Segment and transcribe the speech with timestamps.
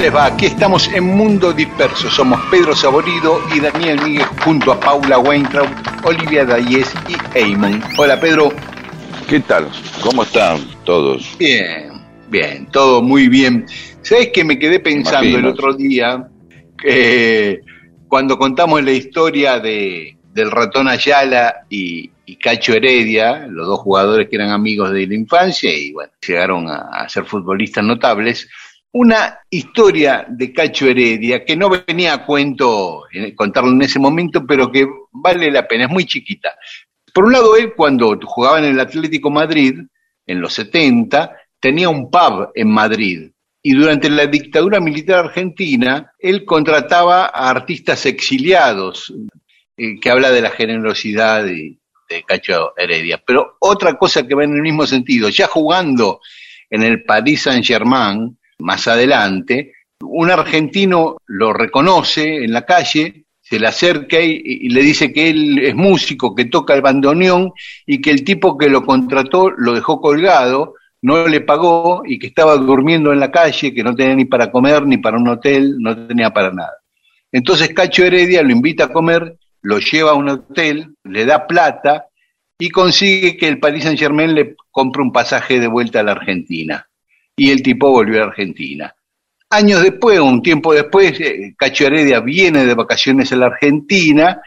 [0.00, 0.26] Les va?
[0.26, 2.08] Aquí estamos en Mundo Disperso.
[2.10, 5.68] Somos Pedro Saborido y Daniel Miguel junto a Paula Weintraub,
[6.04, 7.82] Olivia Dayes y Eamon.
[7.96, 8.52] Hola Pedro.
[9.28, 9.68] ¿Qué tal?
[10.00, 11.36] ¿Cómo están todos?
[11.38, 11.90] Bien,
[12.28, 13.66] bien, todo muy bien.
[14.02, 16.28] ¿Sabes que me quedé pensando el otro día?
[16.80, 17.60] que
[18.06, 24.28] cuando contamos la historia de, del ratón Ayala y, y Cacho Heredia, los dos jugadores
[24.28, 28.48] que eran amigos de la infancia y bueno, llegaron a, a ser futbolistas notables
[28.92, 34.70] una historia de Cacho Heredia que no venía a cuento contarlo en ese momento, pero
[34.70, 36.56] que vale la pena, es muy chiquita.
[37.12, 39.80] Por un lado, él cuando jugaba en el Atlético Madrid,
[40.26, 43.30] en los 70, tenía un pub en Madrid.
[43.62, 49.12] Y durante la dictadura militar argentina, él contrataba a artistas exiliados,
[49.76, 51.78] eh, que habla de la generosidad de,
[52.08, 53.22] de Cacho Heredia.
[53.26, 56.20] Pero otra cosa que va en el mismo sentido, ya jugando
[56.70, 63.66] en el Paris Saint-Germain, más adelante, un argentino lo reconoce en la calle, se le
[63.66, 67.52] acerca y, le dice que él es músico, que toca el bandoneón
[67.86, 72.26] y que el tipo que lo contrató lo dejó colgado, no le pagó y que
[72.26, 75.76] estaba durmiendo en la calle, que no tenía ni para comer, ni para un hotel,
[75.78, 76.74] no tenía para nada.
[77.32, 82.06] Entonces Cacho Heredia lo invita a comer, lo lleva a un hotel, le da plata
[82.58, 86.12] y consigue que el Paris Saint Germain le compre un pasaje de vuelta a la
[86.12, 86.88] Argentina
[87.38, 88.94] y el tipo volvió a Argentina.
[89.50, 94.42] Años después, un tiempo después, eh, Cacho Heredia viene de vacaciones a la Argentina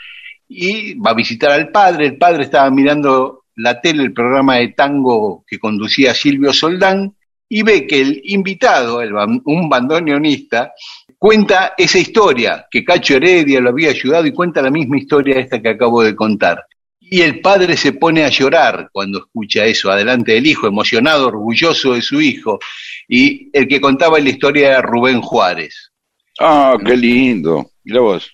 [0.47, 2.07] y va a visitar al padre.
[2.07, 7.16] El padre estaba mirando la tele, el programa de tango que conducía Silvio Soldán,
[7.50, 9.01] y ve que el invitado,
[9.46, 10.74] un bandoneonista,
[11.18, 15.62] cuenta esa historia, que Cacho Heredia lo había ayudado y cuenta la misma historia esta
[15.62, 16.66] que acabo de contar.
[17.14, 21.94] Y el padre se pone a llorar cuando escucha eso, adelante del hijo, emocionado, orgulloso
[21.94, 22.58] de su hijo.
[23.06, 25.92] Y el que contaba la historia era Rubén Juárez.
[26.40, 27.72] Ah, qué lindo.
[27.84, 28.32] Mira vos.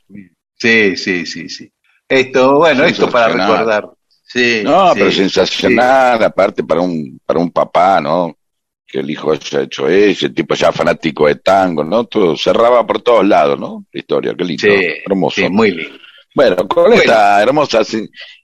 [0.55, 1.71] Sí, sí, sí, sí.
[2.07, 3.89] Esto, bueno, esto para recordar.
[4.21, 8.37] Sí, no, pero sensacional, aparte para un, para un papá, ¿no?
[8.85, 12.03] Que el hijo haya hecho eso, el tipo ya fanático de tango, ¿no?
[12.03, 13.85] Todo cerraba por todos lados, ¿no?
[13.91, 14.67] La historia, qué lindo,
[15.03, 15.41] hermoso.
[15.41, 15.97] Sí, muy lindo.
[16.37, 17.81] Bueno, con esta hermosa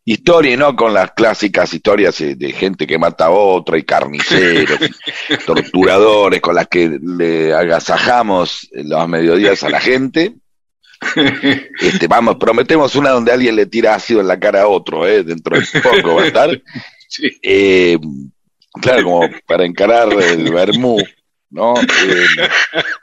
[0.06, 4.80] historia y no con las clásicas historias de gente que mata a otra y carniceros,
[5.46, 10.36] torturadores con las que le agasajamos los mediodías a la gente.
[11.80, 15.24] Este, vamos, prometemos una donde alguien le tira ácido en la cara a otro, ¿eh?
[15.24, 16.62] dentro de poco va a estar.
[17.44, 17.96] Eh,
[18.82, 20.98] claro, como para encarar el vermú,
[21.52, 21.76] ¿no?
[21.80, 22.50] Eh,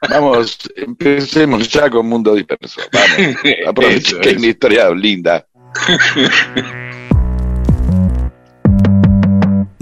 [0.09, 2.81] vamos, empecemos ya con Mundo Disperso.
[2.93, 3.37] Vamos,
[3.69, 5.47] aprovechen que es una historia linda.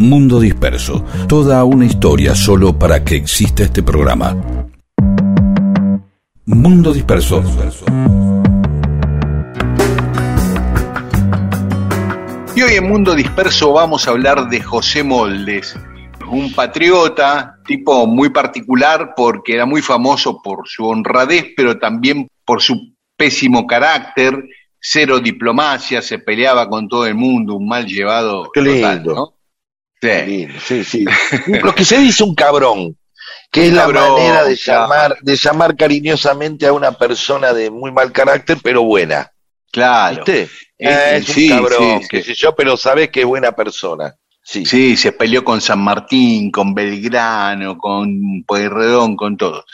[0.01, 4.37] Mundo Disperso, toda una historia solo para que exista este programa.
[6.47, 7.43] Mundo Disperso.
[12.55, 15.77] Y hoy en Mundo Disperso vamos a hablar de José Moldes,
[16.31, 22.63] un patriota, tipo muy particular porque era muy famoso por su honradez, pero también por
[22.63, 24.45] su pésimo carácter,
[24.79, 28.49] cero diplomacia, se peleaba con todo el mundo, un mal llevado.
[28.55, 29.35] Qué lindo.
[30.01, 30.85] Sí.
[30.85, 31.05] sí,
[31.63, 32.97] Lo que se dice un cabrón,
[33.51, 38.13] que es la manera de llamar, de llamar cariñosamente a una persona de muy mal
[38.13, 39.31] carácter, pero buena.
[39.73, 40.25] Claro.
[40.25, 40.49] ¿Viste?
[40.79, 44.15] es un cabrón, qué sé yo, pero sabes que es buena persona.
[44.43, 44.65] Sí.
[44.65, 49.67] sí, se peleó con San Martín, con Belgrano, con Pueyrredón, con todo.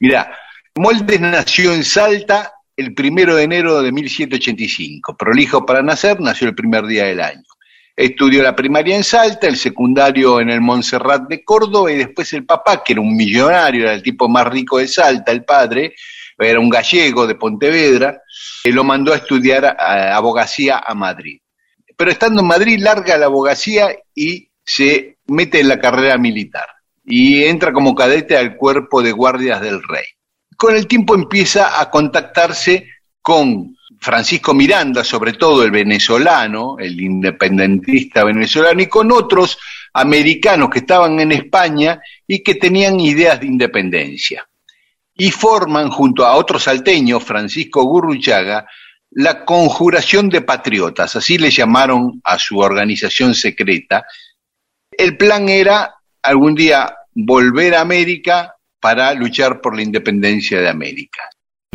[0.00, 0.34] Mira,
[0.74, 5.16] Moldes nació en Salta el primero de enero de 1785.
[5.18, 7.44] Prolijo para nacer, nació el primer día del año.
[7.94, 12.44] Estudió la primaria en Salta, el secundario en el Montserrat de Córdoba y después el
[12.46, 15.94] papá, que era un millonario, era el tipo más rico de Salta, el padre,
[16.38, 18.22] era un gallego de Pontevedra,
[18.64, 21.40] lo mandó a estudiar abogacía a Madrid.
[21.96, 26.66] Pero estando en Madrid larga la abogacía y se mete en la carrera militar
[27.04, 30.04] y entra como cadete al cuerpo de guardias del rey.
[30.56, 32.88] Con el tiempo empieza a contactarse
[33.20, 39.56] con Francisco Miranda, sobre todo el venezolano, el independentista venezolano, y con otros
[39.94, 44.44] americanos que estaban en España y que tenían ideas de independencia.
[45.14, 48.66] Y forman, junto a otro salteño, Francisco Gurruchaga,
[49.12, 54.04] la Conjuración de Patriotas, así le llamaron a su organización secreta.
[54.90, 61.22] El plan era algún día volver a América para luchar por la independencia de América.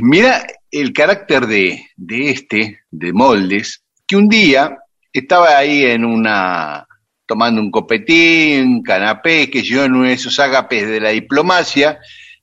[0.01, 4.77] Mira el carácter de, este, de Moldes, que un día
[5.11, 6.87] estaba ahí en una,
[7.25, 11.99] tomando un copetín, canapé, que yo en uno de esos ágapes de la diplomacia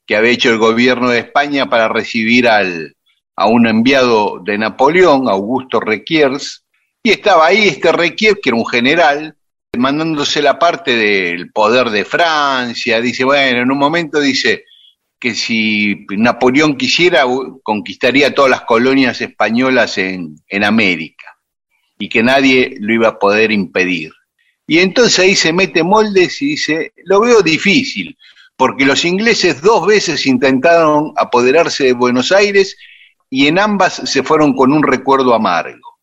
[0.06, 2.94] que había hecho el gobierno de España para recibir al,
[3.36, 6.64] a un enviado de Napoleón, Augusto Requiers,
[7.02, 9.36] y estaba ahí este Requiers, que era un general,
[9.76, 14.64] mandándose la parte del poder de Francia, dice, bueno, en un momento dice
[15.24, 17.24] que si Napoleón quisiera,
[17.62, 21.38] conquistaría todas las colonias españolas en, en América,
[21.98, 24.12] y que nadie lo iba a poder impedir.
[24.66, 28.18] Y entonces ahí se mete Moldes y dice, lo veo difícil,
[28.54, 32.76] porque los ingleses dos veces intentaron apoderarse de Buenos Aires
[33.30, 36.00] y en ambas se fueron con un recuerdo amargo.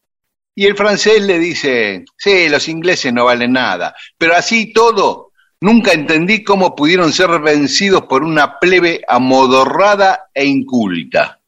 [0.56, 5.31] Y el francés le dice, sí, los ingleses no valen nada, pero así todo,
[5.62, 11.38] nunca entendí cómo pudieron ser vencidos por una plebe amodorrada e inculta.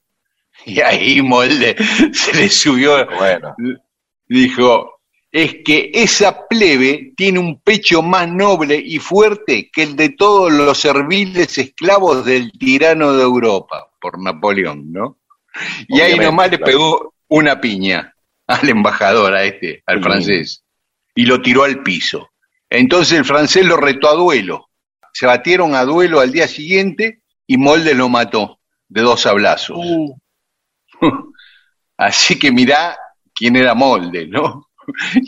[0.65, 1.75] Y ahí Molde
[2.13, 3.53] se le subió, bueno.
[4.29, 10.09] dijo, es que esa plebe tiene un pecho más noble y fuerte que el de
[10.09, 15.17] todos los serviles esclavos del tirano de Europa, por Napoleón, ¿no?
[15.89, 18.15] Y ahí nomás le pegó una piña
[18.47, 20.63] al embajador, a este, al francés,
[21.15, 22.29] y lo tiró al piso.
[22.73, 24.69] Entonces el francés lo retó a duelo.
[25.13, 28.59] Se batieron a duelo al día siguiente y Molde lo mató
[28.89, 29.77] de dos sablazos.
[29.77, 30.15] Uh.
[31.97, 32.97] Así que mirá
[33.33, 34.69] quién era Molde, ¿no?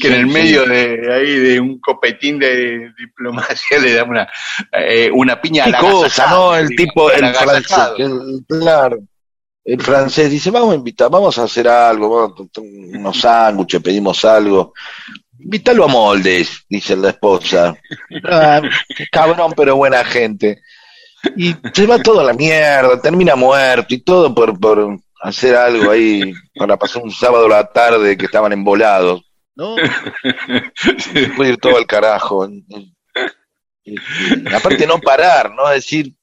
[0.01, 4.27] que en el medio de ahí de un copetín de diplomacia le da una,
[4.71, 6.55] eh, una piña a la cosa, ¿no?
[6.57, 7.87] El tipo, el francés,
[8.49, 8.97] claro
[9.65, 14.23] el francés dice, vamos a invitar, vamos a hacer algo, vamos a unos sándwiches, pedimos
[14.23, 14.73] algo.
[15.39, 17.75] Invítalo a Moldes, dice la esposa.
[18.23, 18.61] Ah,
[19.11, 20.61] cabrón, pero buena gente.
[21.35, 25.91] Y se va todo a la mierda, termina muerto y todo por, por hacer algo
[25.91, 29.21] ahí para pasar un sábado a la tarde que estaban embolados.
[29.55, 29.75] ¿No?
[31.35, 32.47] Puede ir todo al carajo.
[34.53, 35.67] aparte no parar, ¿no?
[35.69, 36.13] Decir,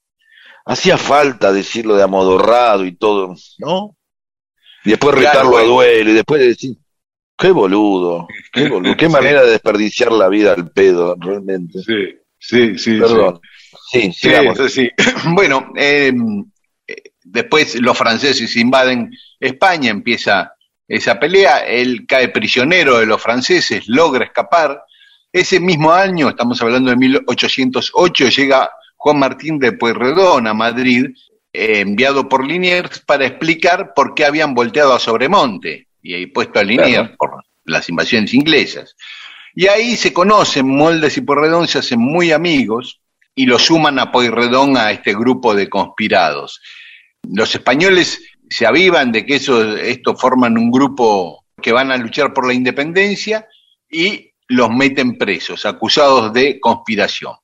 [0.65, 3.97] hacía falta decirlo de amodorrado y todo, ¿no?
[4.85, 6.77] Y después retarlo a duelo y después decir,
[7.43, 11.81] qué boludo, qué boludo, qué manera de desperdiciar la vida al pedo, realmente.
[11.83, 12.99] Sí, sí, sí.
[13.01, 13.41] Perdón.
[13.91, 14.31] Sí, sí,
[14.69, 14.91] sí,
[15.35, 16.45] Bueno, em,
[17.25, 20.55] después los franceses invaden España, empieza
[20.87, 24.83] esa pelea, él cae prisionero de los franceses, logra escapar.
[25.33, 31.07] Ese mismo año, estamos hablando de 1808, llega Juan Martín de Pueyrredón a Madrid,
[31.53, 36.59] eh, enviado por Liniers para explicar por qué habían volteado a Sobremonte y ahí puesto
[36.59, 38.97] a Liniers por las invasiones inglesas.
[39.55, 43.01] Y ahí se conocen, Moldes y Pueyrredón se hacen muy amigos
[43.35, 46.61] y lo suman a Pueyrredón a este grupo de conspirados.
[47.23, 52.33] Los españoles se avivan de que eso, esto forman un grupo que van a luchar
[52.33, 53.47] por la independencia
[53.91, 57.35] y los meten presos, acusados de conspiración.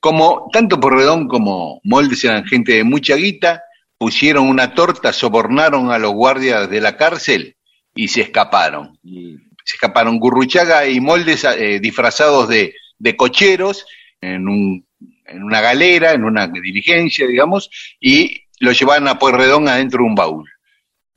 [0.00, 3.62] Como tanto Porredón como Moldes eran gente de mucha guita,
[3.98, 7.55] pusieron una torta, sobornaron a los guardias de la cárcel
[7.96, 8.96] y se escaparon.
[9.02, 12.74] Se escaparon Gurruchaga y Moldes eh, disfrazados de,
[13.16, 13.84] cocheros
[14.20, 14.86] en, un,
[15.24, 20.14] en una galera, en una diligencia, digamos, y lo llevaron a Pueyrredón adentro de un
[20.14, 20.48] baúl.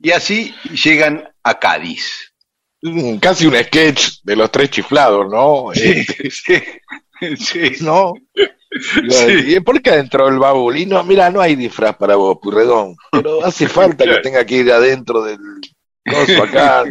[0.00, 2.32] Y así llegan a Cádiz.
[3.20, 5.66] Casi un sketch de los tres chiflados, ¿no?
[5.74, 7.84] Sí, sí, sí.
[7.84, 8.14] ¿No?
[9.46, 10.78] ¿Y por qué adentro del baúl?
[10.78, 14.56] Y no, mira, no hay disfraz para vos, Purredón, pero hace falta que tenga que
[14.56, 15.38] ir adentro del
[16.04, 16.84] coso acá.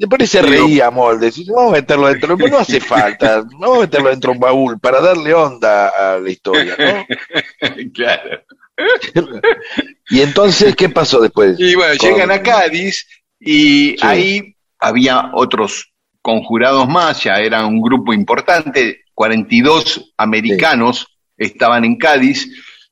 [0.00, 4.08] Después se reía Moldes, y vamos a meterlo dentro, no hace falta, vamos a meterlo
[4.08, 7.06] dentro de un baúl para darle onda a la historia, ¿no?
[7.92, 8.40] claro.
[10.08, 11.60] y entonces, ¿qué pasó después?
[11.60, 13.06] Y bueno, llegan a Cádiz
[13.38, 15.92] y ahí había otros
[16.22, 21.06] conjurados más, ya era un grupo importante, 42 americanos
[21.36, 22.48] estaban en Cádiz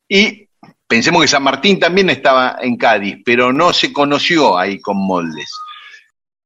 [0.09, 0.48] y
[0.89, 5.51] pensemos que San Martín también estaba en Cádiz, pero no se conoció ahí con Moldes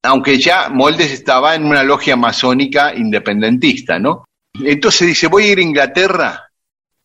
[0.02, 4.24] aunque ya Moldes estaba en una logia masónica independentista, ¿no?
[4.52, 6.48] Entonces dice, voy a ir a Inglaterra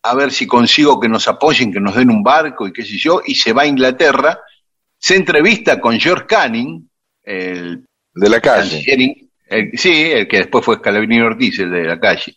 [0.02, 2.96] a ver si consigo que nos apoyen, que nos den un barco y qué sé
[2.96, 4.38] yo, y se va a Inglaterra,
[4.98, 6.88] se entrevista con George Canning,
[7.22, 8.82] el de la calle.
[9.74, 12.36] sí, el que después fue Scalabrini Ortiz, el de la calle.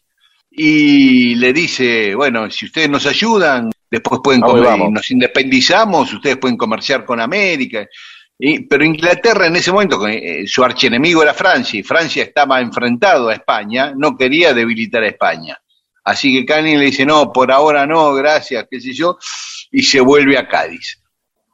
[0.49, 6.57] Y le dice, bueno, si ustedes nos ayudan, después pueden comer, nos independizamos, ustedes pueden
[6.57, 7.85] comerciar con América
[8.67, 13.35] pero Inglaterra en ese momento, eh, su archienemigo era Francia, y Francia estaba enfrentado a
[13.35, 15.59] España, no quería debilitar a España.
[16.03, 19.19] Así que Canning le dice, no, por ahora no, gracias, qué sé yo,
[19.71, 20.99] y se vuelve a Cádiz.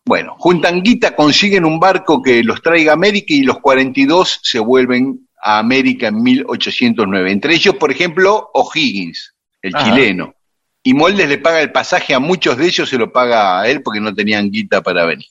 [0.05, 4.59] Bueno, juntan guita, consiguen un barco que los traiga a América y los 42 se
[4.59, 7.29] vuelven a América en 1809.
[7.29, 10.33] Entre ellos, por ejemplo, O'Higgins, el chileno.
[10.87, 13.81] Y Moldes le paga el pasaje a muchos de ellos, se lo paga a él
[13.83, 15.27] porque no tenían guita para venir.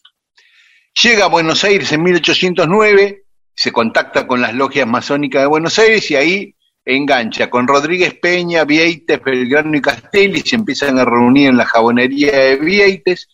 [1.02, 3.22] Llega a Buenos Aires en 1809,
[3.54, 8.66] se contacta con las logias masónicas de Buenos Aires y ahí engancha con Rodríguez Peña,
[8.66, 13.26] Vieites, Belgrano y Castelli, se empiezan a reunir en la jabonería de Vieites,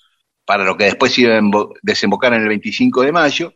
[0.44, 1.42] para lo que después iba a
[1.82, 3.54] desembocar en el 25 de mayo,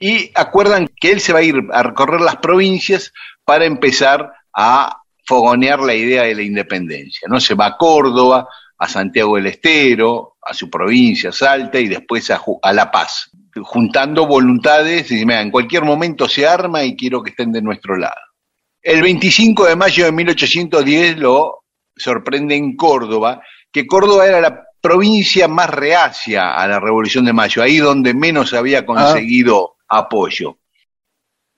[0.00, 3.12] y acuerdan que él se va a ir a recorrer las provincias
[3.44, 7.28] para empezar a fogonear la idea de la independencia.
[7.28, 7.38] ¿no?
[7.38, 12.40] Se va a Córdoba, a Santiago del Estero, a su provincia, Salta, y después a,
[12.62, 13.30] a La Paz
[13.62, 18.14] juntando voluntades y en cualquier momento se arma y quiero que estén de nuestro lado.
[18.80, 21.64] El 25 de mayo de 1810 lo
[21.96, 23.42] sorprende en Córdoba,
[23.72, 28.54] que Córdoba era la provincia más reacia a la Revolución de Mayo, ahí donde menos
[28.54, 30.58] había conseguido apoyo.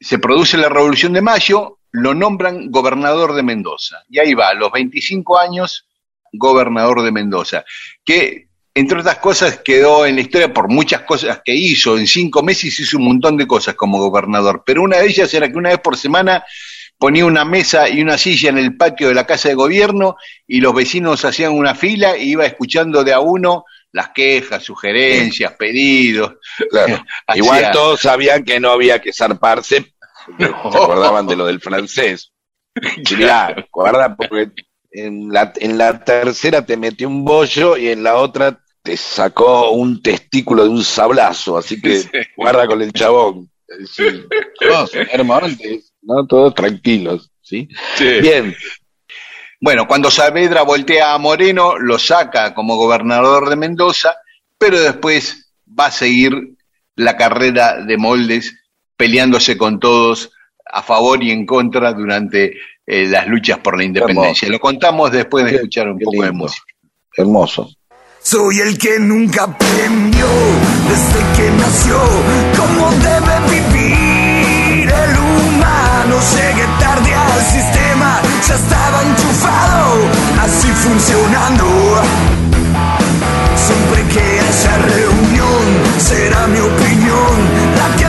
[0.00, 4.54] Se produce la Revolución de Mayo, lo nombran gobernador de Mendoza, y ahí va, a
[4.54, 5.86] los 25 años,
[6.32, 7.64] gobernador de Mendoza,
[8.04, 11.98] que entre otras cosas, quedó en la historia por muchas cosas que hizo.
[11.98, 15.50] En cinco meses hizo un montón de cosas como gobernador, pero una de ellas era
[15.50, 16.44] que una vez por semana
[16.96, 20.16] ponía una mesa y una silla en el patio de la casa de gobierno
[20.46, 25.52] y los vecinos hacían una fila y iba escuchando de a uno las quejas, sugerencias,
[25.54, 26.34] pedidos.
[27.34, 29.94] Igual todos sabían que no había que zarparse,
[30.38, 30.44] se
[30.78, 32.32] acordaban de lo del francés.
[33.72, 34.52] Guarda porque
[34.92, 39.70] en la, en la tercera te metió un bollo y en la otra te sacó
[39.70, 42.02] un testículo de un sablazo, así que
[42.36, 43.50] guarda con el chabón.
[46.02, 46.26] ¿no?
[46.26, 47.68] Todos tranquilos, ¿sí?
[47.98, 48.54] Bien.
[49.60, 54.16] Bueno, cuando Saavedra voltea a Moreno, lo saca como gobernador de Mendoza,
[54.56, 56.32] pero después va a seguir
[56.96, 58.56] la carrera de Moldes
[59.00, 60.30] peleándose con todos
[60.70, 62.52] a favor y en contra durante
[62.86, 64.46] eh, las luchas por la independencia.
[64.50, 66.66] Lo contamos después de escuchar un poco de música.
[67.16, 67.70] Hermoso.
[68.22, 70.26] Soy el que nunca aprendió
[70.86, 71.98] desde que nació
[72.58, 76.16] cómo debe vivir el humano.
[76.36, 79.96] Llegué tarde al sistema, ya estaba enchufado,
[80.42, 81.64] así funcionando.
[83.56, 85.62] Siempre que haya reunión,
[85.98, 87.34] será mi opinión
[87.76, 87.99] la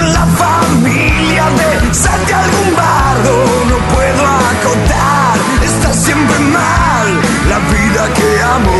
[1.91, 3.33] desate algún bardo.
[3.71, 5.35] No puedo acotar,
[5.69, 7.07] está siempre mal
[7.51, 8.79] la vida que amo.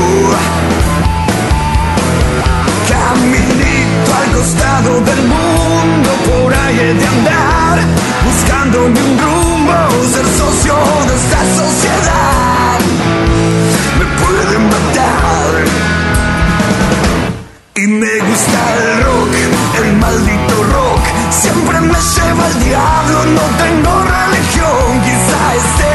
[2.92, 7.78] Caminito al costado del mundo, por ahí de andar,
[8.28, 9.78] buscándome un rumbo,
[10.14, 10.76] ser socio
[11.08, 12.80] de esta sociedad.
[14.00, 15.52] Me pueden matar.
[17.76, 19.34] Y me gusta el rock,
[19.84, 20.51] el maldito
[21.32, 25.92] siempre me lleva al diablo, no tengo religión, quizá este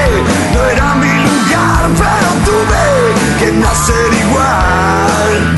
[0.55, 5.55] no era mi lugar, pero tuve que nacer igual.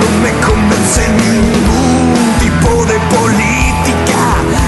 [0.00, 4.22] No me convence ningún tipo de política,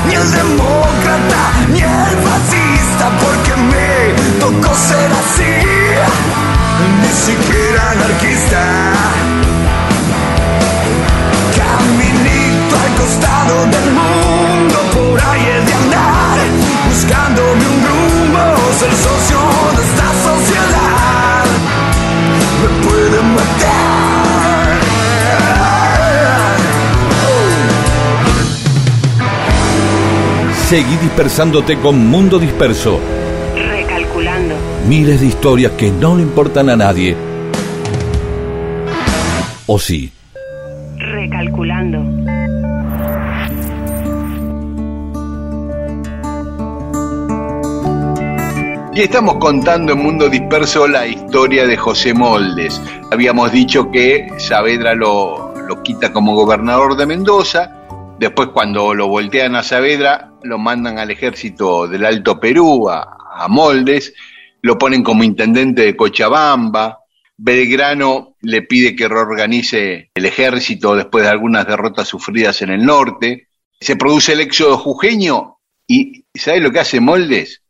[0.08, 5.54] ni el demócrata, ni el fascista, porque me tocó ser así,
[7.00, 9.63] ni siquiera anarquista.
[13.04, 16.38] Costado del mundo, por ahí he de andar,
[16.88, 18.44] buscándome un rumbo,
[18.78, 19.40] ser socio
[19.76, 21.44] de esta sociedad.
[22.62, 24.64] Me pueden matar.
[30.68, 33.00] Seguí dispersándote con Mundo Disperso.
[33.54, 34.54] Recalculando.
[34.88, 37.14] Miles de historias que no le importan a nadie.
[39.66, 40.13] ¿O sí?
[48.96, 52.80] Y estamos contando en Mundo Disperso la historia de José Moldes.
[53.10, 57.86] Habíamos dicho que Saavedra lo, lo quita como gobernador de Mendoza,
[58.20, 63.48] después cuando lo voltean a Saavedra lo mandan al ejército del Alto Perú, a, a
[63.48, 64.14] Moldes,
[64.62, 67.00] lo ponen como intendente de Cochabamba,
[67.36, 73.48] Belgrano le pide que reorganice el ejército después de algunas derrotas sufridas en el norte,
[73.80, 75.58] se produce el éxodo jujeño
[75.88, 77.63] y ¿sabe lo que hace Moldes?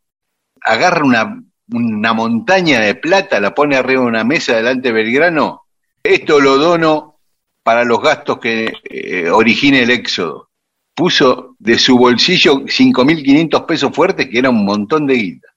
[0.64, 5.62] Agarra una, una montaña de plata, la pone arriba de una mesa delante de Belgrano,
[6.02, 7.20] esto lo dono
[7.62, 10.50] para los gastos que eh, origine el éxodo.
[10.94, 15.48] Puso de su bolsillo 5.500 pesos fuertes, que era un montón de guita.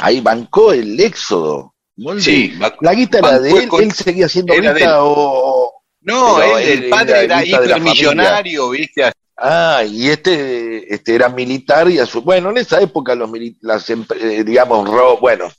[0.00, 1.74] Ahí bancó el éxodo.
[1.96, 2.20] Molde.
[2.20, 5.72] Sí, la guita era de él, con- él seguía siendo guita o...
[6.02, 9.12] No, él, el padre era guita de la hipermillonario, ¿viste?
[9.38, 13.88] Ah, y este, este era militar y a su, bueno, en esa época los las,
[13.90, 15.52] eh, digamos, ro- bueno,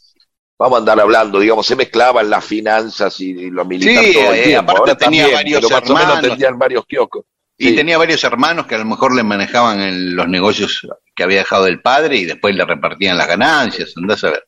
[0.58, 4.34] vamos a andar hablando, digamos, se mezclaban las finanzas y, y lo militar Sí, todo
[4.34, 4.72] el eh, tiempo.
[4.72, 6.38] aparte Ahora tenía también, varios pero más o menos hermanos.
[6.38, 7.26] tenían varios kioscos.
[7.60, 7.76] Y Sí.
[7.76, 10.82] tenía varios hermanos que a lo mejor le manejaban el- los negocios
[11.16, 14.44] que había dejado el padre y después le repartían las ganancias, andás a ver.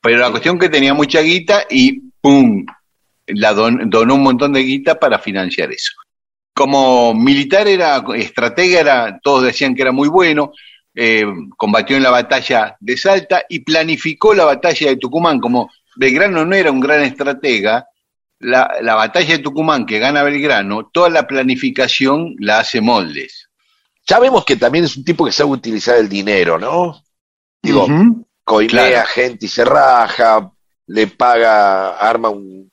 [0.00, 2.64] Pero la cuestión que tenía mucha guita y ¡pum!
[3.26, 5.92] La don- donó un montón de guita para financiar eso.
[6.54, 10.52] Como militar era, estratega era, todos decían que era muy bueno,
[10.94, 11.24] eh,
[11.56, 15.40] combatió en la batalla de Salta y planificó la batalla de Tucumán.
[15.40, 17.86] Como Belgrano no era un gran estratega,
[18.40, 23.48] la, la batalla de Tucumán que gana Belgrano, toda la planificación la hace Moldes.
[24.06, 27.02] Ya vemos que también es un tipo que sabe utilizar el dinero, ¿no?
[27.62, 27.86] Digo,
[28.44, 29.08] coimea Claro.
[29.14, 30.50] gente y se raja,
[30.88, 32.71] le paga, arma un,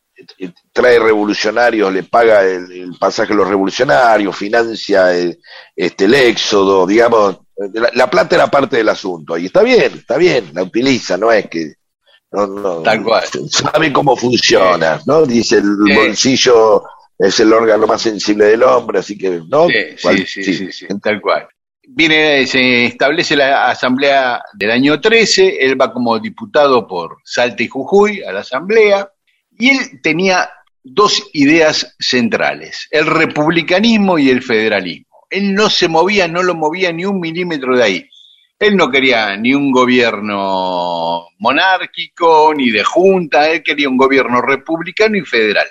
[0.72, 5.40] trae revolucionarios, le paga el, el pasaje a los revolucionarios, financia el,
[5.76, 7.40] este, el éxodo, digamos,
[7.74, 11.32] la, la plata era parte del asunto, y está bien, está bien, la utiliza, no
[11.32, 11.74] es que
[12.32, 13.24] no, no, Tal cual.
[13.50, 15.26] sabe cómo funciona, ¿no?
[15.26, 15.96] Dice el Sí.
[15.96, 16.84] bolsillo
[17.18, 19.68] es el órgano más sensible del hombre, así que, ¿no?
[19.68, 21.48] Sí, Cual- sí, sí, sí, sí, tal cual.
[21.92, 27.68] Viene, se establece la asamblea del año 13, él va como diputado por Salta y
[27.68, 29.10] Jujuy a la asamblea,
[29.60, 30.50] y él tenía
[30.84, 35.28] dos ideas centrales, el republicanismo y el federalismo.
[35.30, 38.10] Él no se movía, no lo movía ni un milímetro de ahí.
[38.58, 45.16] Él no quería ni un gobierno monárquico, ni de junta, él quería un gobierno republicano
[45.16, 45.68] y federal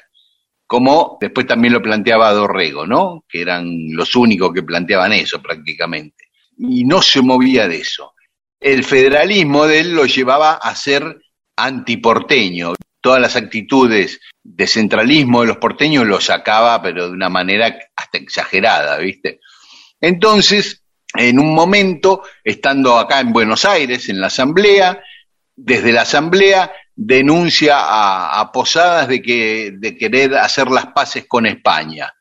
[0.68, 3.24] como después también lo planteaba Dorrego, ¿no?
[3.27, 6.27] Que eran los únicos que planteaban eso prácticamente.
[6.59, 8.12] Y no se movía de eso.
[8.61, 11.22] El federalismo de él lo llevaba a ser
[11.57, 12.74] antiporteño.
[13.09, 18.18] Todas las actitudes de centralismo de los porteños lo sacaba, pero de una manera hasta
[18.18, 19.40] exagerada, ¿viste?
[19.99, 20.83] Entonces,
[21.14, 25.03] en un momento, estando acá en Buenos Aires, en la asamblea,
[25.57, 32.12] desde la asamblea denuncia a, Posadas de, que, de querer hacer las paces con España.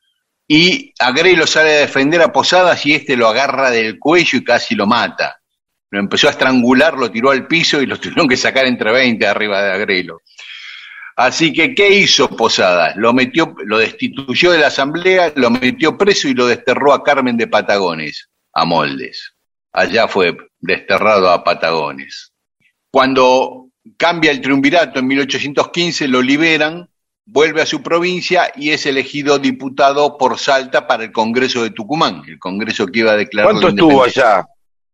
[0.47, 4.73] Y Agrelo sale a defender a Posadas y este lo agarra del cuello y casi
[4.73, 5.41] lo mata.
[5.89, 9.27] Lo empezó a estrangular, lo tiró al piso y lo tuvieron que sacar entre 20
[9.27, 10.21] arriba de Agrelo.
[11.17, 12.95] Así que, ¿qué hizo Posadas?
[12.95, 17.35] Lo metió, lo destituyó de la asamblea, lo metió preso y lo desterró a Carmen
[17.37, 19.33] de Patagones, a Moldes.
[19.73, 22.33] Allá fue desterrado a Patagones.
[22.91, 26.87] Cuando cambia el triunvirato en 1815, lo liberan,
[27.25, 32.21] vuelve a su provincia y es elegido diputado por Salta para el Congreso de Tucumán,
[32.27, 34.45] el Congreso que iba a declarar ¿Cuánto la estuvo allá?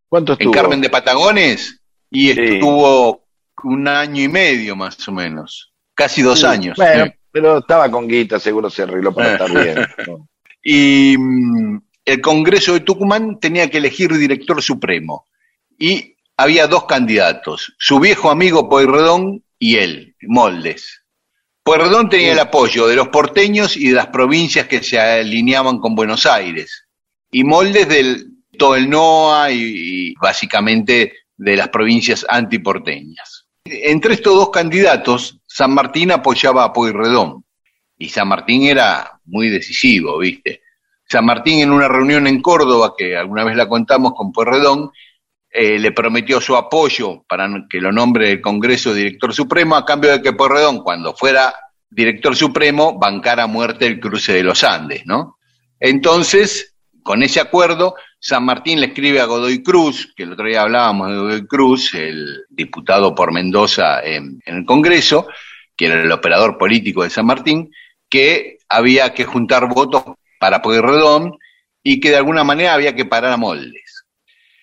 [0.07, 0.53] ¿Cuánto En estuvo?
[0.53, 2.39] Carmen de Patagones y Sí.
[2.39, 3.25] estuvo
[3.65, 6.45] un año y medio más o menos, casi dos Sí.
[6.45, 6.75] años.
[6.77, 7.11] Bueno, Sí.
[7.31, 9.31] pero estaba con guita, seguro se arregló para Eh.
[9.33, 9.75] estar bien.
[10.07, 10.29] ¿no?
[10.63, 15.27] Y mm, el Congreso de Tucumán tenía que elegir director supremo.
[15.77, 21.01] Y había dos candidatos, su viejo amigo Pueyrredón y él, Moldes.
[21.63, 25.95] Pueyrredón tenía el apoyo de los porteños y de las provincias que se alineaban con
[25.95, 26.85] Buenos Aires.
[27.31, 28.27] Y Moldes del
[28.57, 29.61] todo el NOA y,
[30.11, 33.45] y básicamente de las provincias antiporteñas.
[33.65, 37.45] Entre estos dos candidatos, San Martín apoyaba a Pueyrredón.
[37.99, 40.63] Y San Martín era muy decisivo, ¿viste?
[41.07, 44.89] San Martín en una reunión en Córdoba, que alguna vez la contamos con Pueyrredón,
[45.51, 50.11] eh, le prometió su apoyo para que lo nombre el Congreso director supremo, a cambio
[50.11, 51.53] de que Pueyrredón, cuando fuera
[51.87, 55.37] director supremo, bancara a muerte el cruce de los Andes, ¿no?
[55.79, 57.93] Entonces, con ese acuerdo,
[58.25, 61.93] San Martín le escribe a Godoy Cruz, que el otro día hablábamos de Godoy Cruz,
[61.93, 65.27] el diputado por Mendoza en, el Congreso,
[65.75, 67.69] que era el operador político de San Martín,
[68.09, 70.05] que había que juntar votos
[70.39, 71.37] para Pueyrredón
[71.83, 74.05] y que de alguna manera había que parar a Moldes.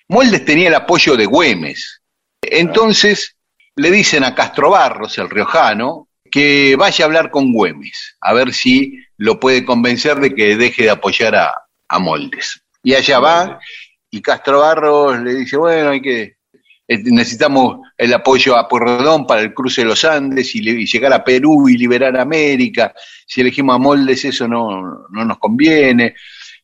[0.08, 2.00] Moldes tenía el apoyo de Güemes.
[2.40, 3.36] Entonces
[3.76, 8.54] le dicen a Castro Barros, el riojano, que vaya a hablar con Güemes, a ver
[8.54, 11.52] si lo puede convencer de que deje de apoyar a,
[11.88, 12.62] a Moldes.
[12.82, 13.60] Y allá va,
[14.10, 16.40] y Castro Barros le dice, bueno, hay que
[16.90, 21.12] eh, necesitamos el apoyo a Pueyrredón para el cruce de los Andes y, y llegar
[21.12, 22.92] a Perú y liberar América.
[23.24, 26.16] Si elegimos a Moldes eso no, no nos conviene.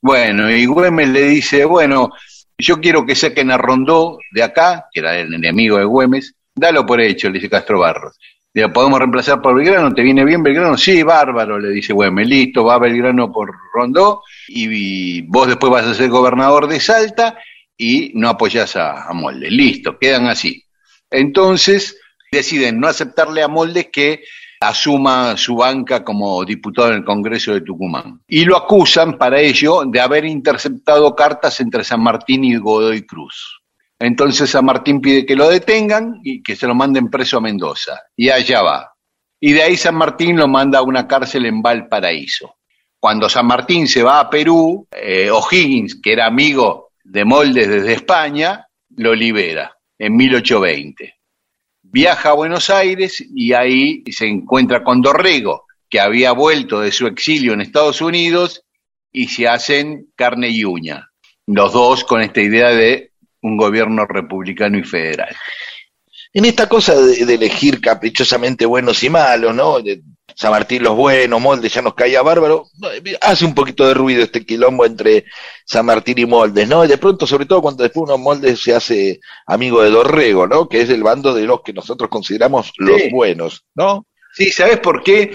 [0.03, 2.11] Bueno, y Güemes le dice, bueno,
[2.59, 6.85] yo quiero que saquen a Rondó de acá, que era el enemigo de Güemes, dalo
[6.85, 8.19] por hecho, le dice Castro Barros.
[8.57, 9.93] Digo, ¿podemos reemplazar por Belgrano?
[9.93, 10.79] ¿Te viene bien Belgrano?
[10.79, 15.93] Sí, bárbaro, le dice Güemes, listo, va Belgrano por Rondó y, vos después vas a
[15.93, 17.37] ser gobernador de Salta
[17.77, 19.53] y no apoyás a, a Moldes.
[19.53, 20.65] Listo, quedan así.
[21.11, 22.01] Entonces
[22.33, 24.23] deciden no aceptarle a Moldes que
[24.59, 28.23] asuma su banca como diputado en el Congreso de Tucumán.
[28.27, 33.56] Y lo acusan para ello de haber interceptado cartas entre San Martín y Godoy Cruz.
[33.99, 38.01] Entonces San Martín pide que lo detengan y que se lo manden preso a Mendoza.
[38.17, 38.93] Y allá va.
[39.41, 42.57] Y de ahí San Martín lo manda a una cárcel en Valparaíso.
[42.99, 47.93] Cuando San Martín se va a Perú, eh, O'Higgins, que era amigo de Moldes desde
[47.93, 51.15] España, lo libera en 1820.
[51.83, 57.07] Viaja a Buenos Aires y ahí se encuentra con Dorrego, que había vuelto de su
[57.07, 58.65] exilio en Estados Unidos
[59.13, 61.11] y se hacen carne y uña.
[61.47, 65.35] Los dos con esta idea de un gobierno republicano y federal.
[66.33, 69.81] En esta cosa de, de elegir caprichosamente buenos y malos, ¿no?
[69.81, 70.03] De
[70.35, 72.67] San Martín los buenos, Moldes ya nos caía bárbaro,
[73.23, 75.25] hace un poquito de ruido este quilombo entre
[75.65, 76.85] San Martín y Moldes, ¿no?
[76.85, 80.69] Y de pronto, sobre todo cuando después uno Moldes se hace amigo de Dorrego, ¿no?
[80.69, 83.09] Que es el bando de los que nosotros consideramos los Sí.
[83.11, 84.07] buenos, ¿no?
[84.35, 85.31] Sí, ¿sabes por qué?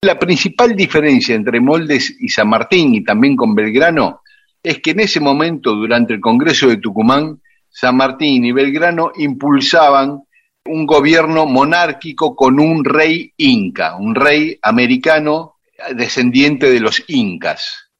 [0.00, 4.22] La principal diferencia entre Moldes y San Martín y también con Belgrano
[4.62, 10.22] es que en ese momento, durante el Congreso de Tucumán, San Martín y Belgrano impulsaban
[10.64, 15.56] un gobierno monárquico con un rey inca, un rey americano
[15.94, 17.90] descendiente de los incas,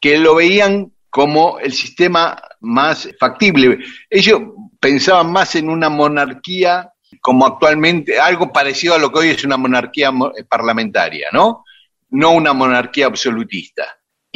[0.00, 3.78] que lo veían como el sistema más factible.
[4.08, 4.40] Ellos
[4.80, 9.56] pensaban más en una monarquía como actualmente, algo parecido a lo que hoy es una
[9.56, 11.64] monarquía mo- eh, parlamentaria, ¿no?
[12.10, 13.84] No una monarquía absolutista.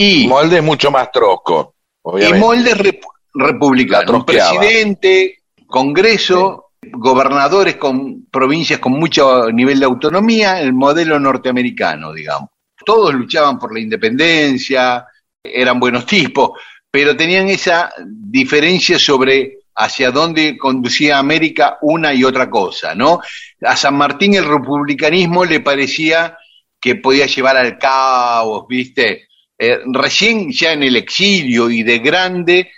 [0.00, 2.38] Y, Moldes mucho más trosco, y obviamente.
[2.38, 3.00] moldes rep-
[3.34, 4.58] La republicanos, un trosqueaba.
[4.60, 12.50] presidente, congreso, gobernadores con provincias con mucho nivel de autonomía, el modelo norteamericano, digamos.
[12.84, 15.04] Todos luchaban por la independencia,
[15.42, 16.50] eran buenos tipos,
[16.90, 23.20] pero tenían esa diferencia sobre hacia dónde conducía América una y otra cosa, ¿no?
[23.62, 26.36] A San Martín el republicanismo le parecía
[26.80, 29.27] que podía llevar al caos, ¿viste?
[29.58, 32.70] Eh, recién ya en el exilio y de grande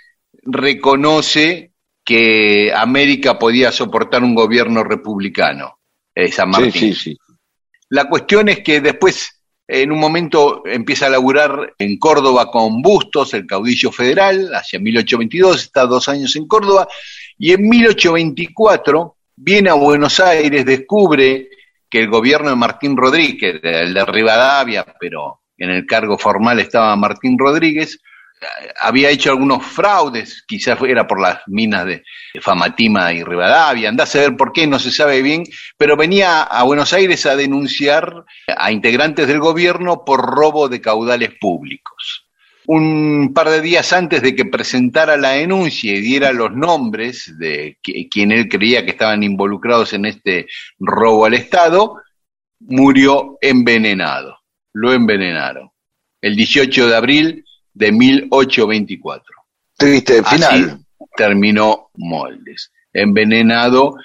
[0.43, 5.79] reconoce que América podía soportar un gobierno republicano,
[6.15, 7.17] eh, San Sí, sí, sí.
[7.89, 13.33] La cuestión es que después, en un momento, empieza a laburar en Córdoba con Bustos,
[13.35, 16.87] el caudillo federal, hacia 1822, está dos años en Córdoba,
[17.37, 21.49] y en 1824 viene a Buenos Aires, descubre
[21.89, 26.95] que el gobierno de Martín Rodríguez, el de Rivadavia, pero en el cargo formal estaba
[26.95, 27.99] Martín Rodríguez,
[28.79, 32.03] había hecho algunos fraudes, quizás era por las minas de
[32.41, 35.43] Famatima y Rivadavia, andás a ver por qué, no se sabe bien,
[35.77, 41.33] pero venía a Buenos Aires a denunciar a integrantes del gobierno por robo de caudales
[41.39, 42.27] públicos.
[42.65, 47.77] Un par de días antes de que presentara la denuncia y diera los nombres de
[47.83, 50.47] qui- quien él creía que estaban involucrados en este
[50.79, 51.95] robo al Estado,
[52.59, 54.40] murió envenenado.
[54.73, 55.69] Lo envenenaron.
[56.21, 59.23] El 18 de abril de 1824
[59.77, 60.63] Triste final.
[60.69, 63.95] Así terminó Moldes, envenenado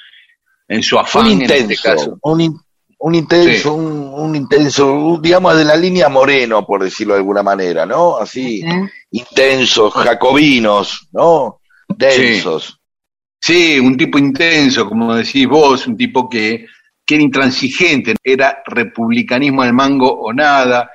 [0.69, 2.19] en su afán un en este intenso, caso.
[2.23, 2.57] un, in-
[2.99, 3.69] un intenso, Sí.
[3.69, 8.17] un, un intenso, digamos de la línea Moreno, por decirlo de alguna manera, ¿no?
[8.17, 8.65] Así,
[9.11, 11.61] intensos, jacobinos, ¿no?
[11.89, 12.81] Densos.
[13.39, 16.67] Sí, un tipo intenso, como decís vos, un tipo que,
[17.07, 20.91] que era intransigente, era republicanismo al mango o nada.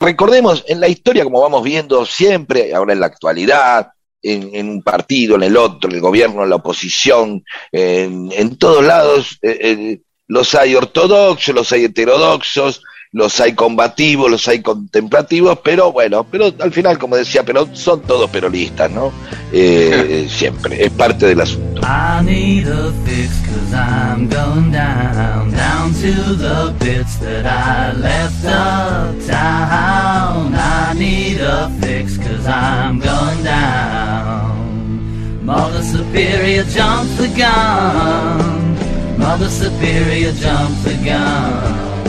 [0.00, 5.36] Recordemos, en la historia, como vamos viendo siempre, ahora en la actualidad, en, un partido,
[5.36, 10.00] en el otro, en el gobierno, en la oposición, en, en todos lados, eh, eh,
[10.28, 16.50] los hay ortodoxos, los hay heterodoxos, los hay combativos, los hay contemplativos, pero bueno, pero
[16.60, 19.12] al final, como decía, pero son todos peronistas, ¿no?
[19.52, 21.82] Eh, siempre, es parte del asunto.
[21.82, 28.46] I need a fix cause I'm going down, down to the bits that I left
[28.46, 30.54] uptown.
[30.54, 35.44] I need a fix cause I'm going down.
[35.44, 38.78] Mother Superior jumps the gun.
[39.18, 42.01] Mother Superior jumps the gun.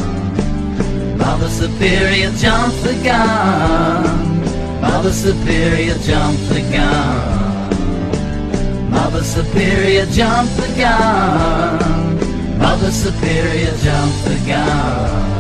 [1.23, 4.41] Mother Superior jumps the gun.
[4.81, 7.69] Mother Superior jumps the gun.
[8.91, 12.59] Mother Superior jumps the gun.
[12.59, 15.32] Mother Superior jumps the gun.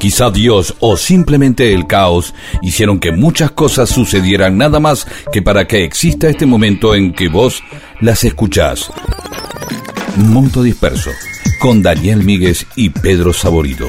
[0.00, 2.32] Quizá Dios o simplemente el caos
[2.62, 7.28] hicieron que muchas cosas sucedieran nada más que para que exista este momento en que
[7.28, 7.62] vos
[8.00, 8.90] las escuchás.
[10.16, 11.10] Mundo Disperso,
[11.60, 13.88] con Daniel Míguez y Pedro Saborido.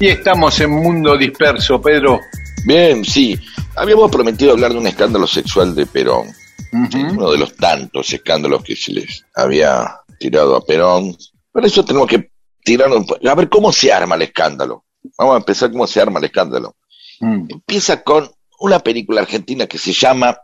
[0.00, 2.18] Y estamos en Mundo Disperso, Pedro.
[2.64, 3.38] Bien, sí.
[3.76, 6.41] Habíamos prometido hablar de un escándalo sexual de Perón.
[6.90, 11.14] Sí, uno de los tantos escándalos que se les había tirado a Perón.
[11.52, 12.30] Para eso tenemos que
[12.64, 14.84] tirar un po- a ver cómo se arma el escándalo.
[15.18, 16.76] Vamos a empezar cómo se arma el escándalo.
[17.20, 17.46] Mm.
[17.50, 18.30] Empieza con
[18.60, 20.38] una película argentina que se llama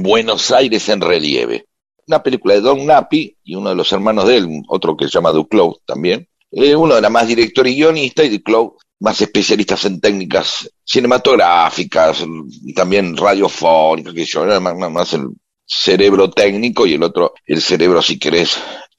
[0.00, 1.66] Buenos Aires en relieve.
[2.06, 5.10] Una película de Don Napi y uno de los hermanos de él, otro que se
[5.10, 6.26] llama Duclos también.
[6.52, 12.24] Eh, uno era más director y guionista y Duclos más especialistas en técnicas cinematográficas
[12.64, 15.26] y también radiofónicas, que yo, era más, más- más el
[15.66, 18.56] cerebro técnico y el otro el cerebro, si querés,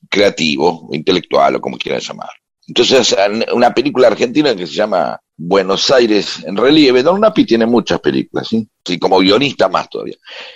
[0.10, 2.30] creativo, o intelectual o como quieran llamar.
[2.67, 7.01] Entonces, en una película argentina que se llama Buenos Aires en relieve.
[7.01, 8.67] Don Napi tiene muchas películas, ¿sí?
[8.84, 10.15] Sí, como guionista más todavía.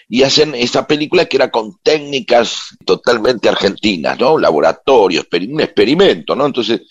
[0.10, 4.38] Y hacen esa película que era con técnicas totalmente argentinas, ¿no?
[4.38, 6.46] Laboratorio, exper- un experimento, ¿no?
[6.48, 6.82] Entonces,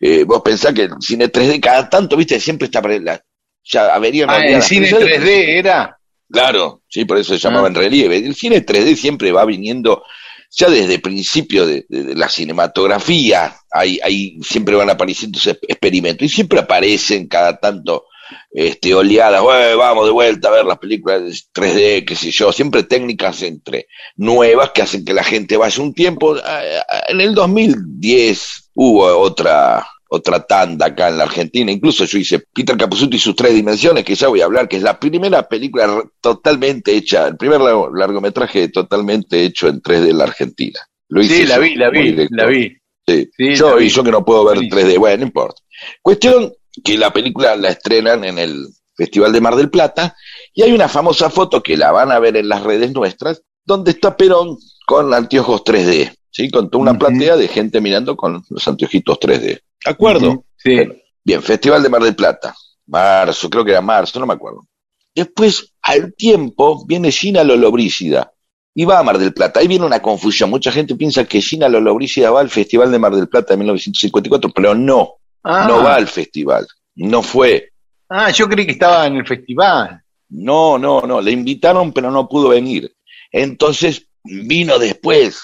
[0.00, 3.22] eh, vos pensás que el cine 3D cada tanto, viste, siempre está para la,
[3.64, 5.28] ya Ah, el cine películas.
[5.28, 5.99] 3D era.
[6.30, 7.68] Claro, sí, por eso se llamaba Ah.
[7.70, 8.16] en relieve.
[8.18, 10.02] El cine 3D siempre va viniendo,
[10.50, 15.58] ya desde el principio de, de- de la cinematografía, hay, hay, siempre van apareciendo esos
[15.68, 18.04] experimentos y siempre aparecen cada tanto
[18.52, 22.52] este, oleadas, "Bueno, vamos de vuelta a ver las películas de 3D, qué sé yo,
[22.52, 26.36] siempre técnicas entre nuevas que hacen que la gente vaya un tiempo.
[26.44, 31.70] Ah, ah, En el 2010 hubo otra otra tanda acá en la Argentina.
[31.70, 34.76] Incluso yo hice Peter Capuzotto y sus tres dimensiones, que ya voy a hablar, que
[34.76, 40.12] es la primera película totalmente hecha, el primer largo- largometraje totalmente hecho en 3D de
[40.14, 40.80] la Argentina.
[41.08, 42.76] Lo hice Sí, la vi, la vi, la vi.
[43.06, 43.28] Sí.
[43.36, 44.80] Sí, yo, la y yo que no puedo ver Buenísimo.
[44.80, 45.62] 3D, bueno, no importa.
[46.02, 46.52] Cuestión
[46.84, 50.14] que la película la estrenan en el Festival de Mar del Plata
[50.54, 53.92] y hay una famosa foto que la van a ver en las redes nuestras, donde
[53.92, 56.50] está Perón con anteojos 3D, ¿sí?
[56.50, 59.60] Con toda una platea de gente mirando con los anteojitos 3D.
[59.84, 60.44] ¿De acuerdo?
[60.56, 60.76] Sí.
[61.24, 62.54] Bien, Festival de Mar del Plata.
[62.86, 64.66] Marzo, creo que era marzo, no me acuerdo.
[65.14, 68.32] Después, al tiempo, viene Gina Lollobrigida
[68.74, 69.60] y va a Mar del Plata.
[69.60, 70.50] Ahí viene una confusión.
[70.50, 74.50] Mucha gente piensa que Gina Lollobrigida va al Festival de Mar del Plata de 1954,
[74.54, 76.66] pero no, Ah, no va al festival.
[76.96, 77.70] No fue.
[78.10, 80.02] ah, yo creí que estaba en el festival.
[80.28, 81.20] No, no, no.
[81.20, 82.92] Le invitaron, pero no pudo venir.
[83.32, 85.40] Entonces, vino después.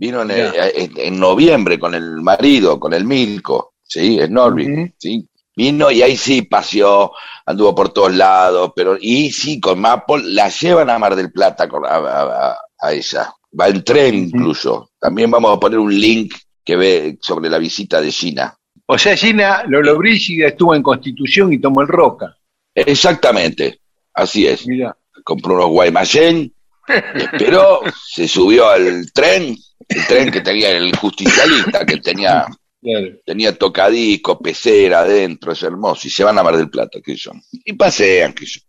[0.00, 4.18] Vino en, el- en- en noviembre con el marido, con el Milko, ¿sí?
[4.18, 4.94] En Norwich.
[4.98, 5.28] ¿sí?
[5.54, 7.12] Vino y ahí sí paseó,
[7.44, 11.68] anduvo por todos lados, pero y sí, con Maple la llevan a Mar del Plata
[11.68, 13.30] con- a, a- a- a ella.
[13.60, 14.90] Va en tren incluso.
[14.98, 16.32] También vamos a poner un link
[16.64, 18.56] que ve sobre la visita de Gina.
[18.86, 22.34] O sea, Gina Lollobrigida estuvo en Constitución y tomó el Roca.
[22.74, 23.80] Exactamente,
[24.14, 24.66] así es.
[24.66, 24.96] Mira.
[25.24, 26.52] Compró unos Guaymallén,
[27.14, 29.54] esperó, se subió al tren,
[29.90, 32.46] el tren que tenía el justicialista, que tenía,
[32.82, 33.08] Claro.
[33.26, 37.42] tenía tocadisco, pecera adentro, es hermoso, y se van a Mar del Plata, que son.
[37.64, 38.62] Y pasean, que son.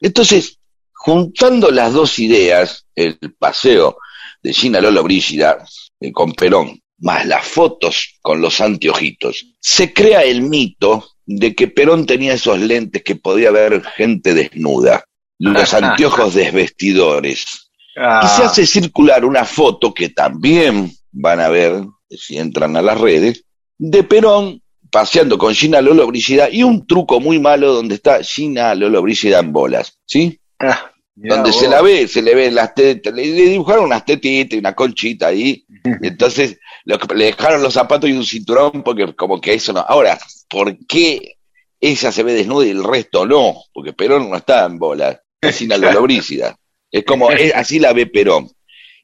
[0.00, 0.58] Entonces,
[0.92, 3.96] juntando las dos ideas, el paseo
[4.42, 5.64] de Gina Lolo Brígida
[5.98, 11.68] eh, con Perón, más las fotos con los anteojitos, se crea el mito de que
[11.68, 15.04] Perón tenía esos lentes que podía ver gente desnuda,
[15.38, 17.69] los anteojos desvestidores.
[17.96, 22.82] Ah, Y se hace circular una foto que también van a ver, si entran a
[22.82, 23.44] las redes,
[23.78, 28.74] de Perón paseando con Gina Lolo Brígida y un truco muy malo donde está Gina
[28.74, 30.40] Lolo Brígida en bolas, ¿sí?
[30.58, 34.56] ah, donde se la ve, se le ven las tetas, le, le dibujaron unas tetitas
[34.56, 35.64] y una conchita ahí,
[36.02, 39.80] entonces lo le dejaron los zapatos y un cinturón porque como que eso no.
[39.80, 41.36] Ahora, ¿por qué
[41.80, 43.64] ella se ve desnuda y el resto no?
[43.72, 46.56] Porque Perón no está en bola, así la Lolobrícida.
[46.90, 48.50] Es como, es- así la ve Perón.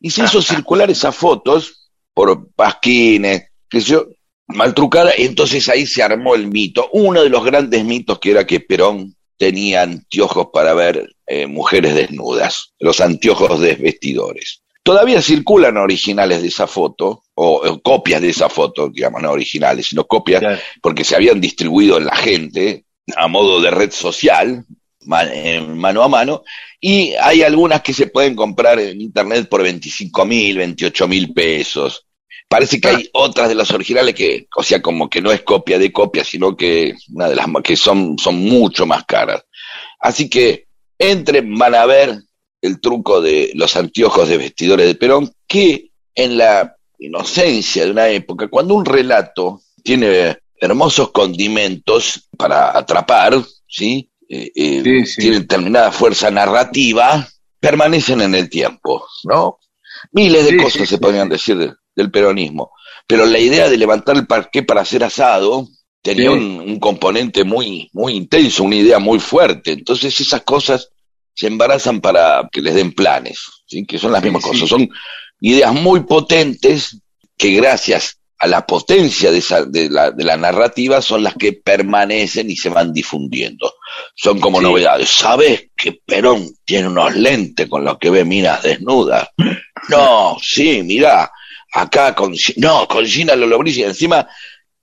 [0.01, 4.07] Y se hizo circular esas fotos por pasquines, que yo,
[4.49, 6.89] mal trucada, y entonces ahí se armó el mito.
[6.93, 11.95] Uno de los grandes mitos que era que Perón tenía anteojos para ver eh, mujeres
[11.95, 14.63] desnudas, los anteojos desvestidores.
[14.83, 19.87] Todavía circulan originales de esa foto, o, o copias de esa foto, digamos, no originales,
[19.89, 20.59] sino copias, Claro.
[20.81, 22.85] porque se habían distribuido en la gente
[23.17, 24.65] a modo de red social,
[25.33, 26.43] en mano a mano,
[26.89, 32.07] y hay algunas que se pueden comprar en internet por 25 mil, 28 mil pesos.
[32.49, 35.81] Parece que hay otras de los originales que, o sea, como que no es copia
[35.81, 39.45] de copia, sino que una de las que son, son mucho más caras.
[39.99, 42.21] Así que entren, van a ver
[42.63, 48.11] el truco de los anteojos de vestidores de Perón, que en la inocencia de una
[48.11, 54.09] época, cuando un relato tiene hermosos condimentos para atrapar, ¿sí?
[54.29, 55.21] Eh, eh, Sí, sí.
[55.23, 57.29] tiene determinada fuerza narrativa,
[57.61, 59.59] permanecen en el tiempo, ¿no?
[60.13, 62.73] Miles de Sí, cosas se podrían decir de- del peronismo,
[63.07, 65.67] pero la idea de levantar el parqué para hacer asado
[66.03, 69.73] tenía un, un componente muy, muy intenso, una idea muy fuerte.
[69.73, 70.91] Entonces esas cosas
[71.35, 73.41] se embarazan para que les den planes,
[73.89, 74.69] que son las mismas cosas.
[74.69, 74.89] Son
[75.41, 76.99] ideas muy potentes
[77.37, 81.55] que gracias a la potencia de, esa, de, la, de la narrativa son las que
[81.55, 83.73] permanecen y se van difundiendo.
[84.15, 84.65] Son como Sí.
[84.65, 85.09] novedades.
[85.11, 89.29] ¿Sabes que Perón tiene unos lentes con los que ve minas desnudas?
[89.89, 91.31] No, sí, mirá,
[91.73, 92.35] acá con...
[92.57, 94.27] No, con Gina Lollobrigida encima...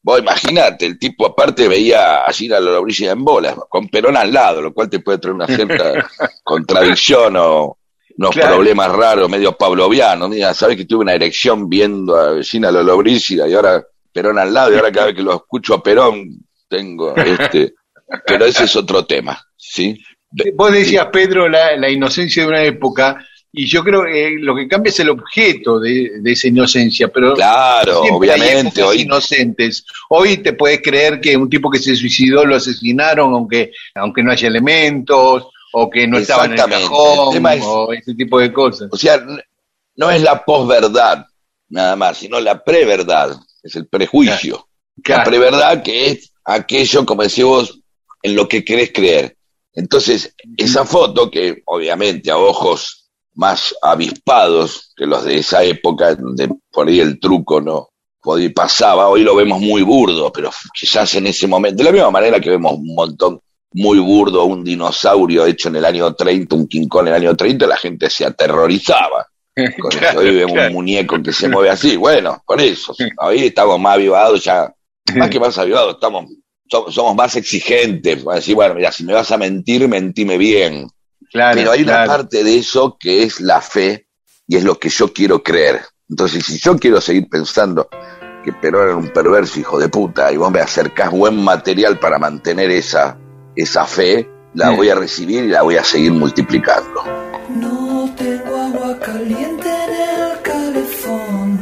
[0.06, 4.62] Vos imaginate, el tipo aparte veía a Gina Lollobrigida en bolas, con Perón al lado,
[4.62, 6.10] lo cual te puede traer una cierta
[6.44, 7.78] contradicción o
[8.17, 8.56] unos Claro.
[8.56, 10.30] problemas raros, medio pavlovianos.
[10.30, 14.71] Mira, sabes que tuve una erección viendo a Gina Lollobrigida y ahora Perón al lado,
[14.71, 16.28] y ahora cada vez que lo escucho a Perón
[16.67, 17.73] tengo este...
[18.28, 19.99] Pero ese es otro tema, ¿sí?
[20.56, 23.17] Vos decías, Pedro, la, la inocencia de una época,
[23.52, 27.34] y yo creo que lo que cambia es el objeto de, de esa inocencia, pero
[27.34, 29.86] Claro, hay obviamente, hoy inocentes.
[30.10, 34.32] Hoy te puedes creer que un tipo que se suicidó lo asesinaron, aunque, aunque no
[34.32, 36.90] haya elementos, o que no estaba en el Exactamente.
[36.90, 38.90] cajón, El tema es- o ese tipo de cosas.
[38.92, 39.24] O sea,
[39.96, 41.26] no es la posverdad
[41.70, 44.68] nada más, sino la preverdad, es el prejuicio.
[44.98, 45.24] La Claro.
[45.30, 47.80] preverdad que es aquello, como decís vos,
[48.22, 49.36] en lo que querés creer.
[49.74, 56.50] Entonces, esa foto, que obviamente a ojos más avispados que los de esa época, donde
[56.72, 57.90] por ahí el truco no
[58.22, 62.12] podía, pasaba, hoy lo vemos muy burdo, pero quizás en ese momento, de la misma
[62.12, 63.42] manera que vemos un montón
[63.74, 67.36] muy burdo, un dinosaurio hecho en el año 30, un King Kong en el año
[67.36, 69.28] 30, la gente se aterrorizaba.
[69.80, 70.68] Con eso, hoy vemos claro.
[70.70, 74.74] un muñeco que se mueve así, bueno, por eso, hoy estamos más avivados ya,
[75.16, 76.26] más que más avivados, estamos,
[76.68, 80.88] so- somos más exigentes, para decir, bueno, mira, si me vas a mentir, mentime bien.
[81.32, 84.08] Claro, Pero hay una parte de eso que es la fe
[84.48, 85.82] y es lo que yo quiero creer.
[86.10, 87.88] Entonces, si yo quiero seguir pensando
[88.44, 92.20] que Perón era un perverso hijo de puta y vos me acercás buen material para
[92.20, 93.18] mantener esa,
[93.56, 97.04] esa fe, la voy a recibir y la voy a seguir multiplicando.
[97.50, 101.60] No tengo agua caliente en el calefón.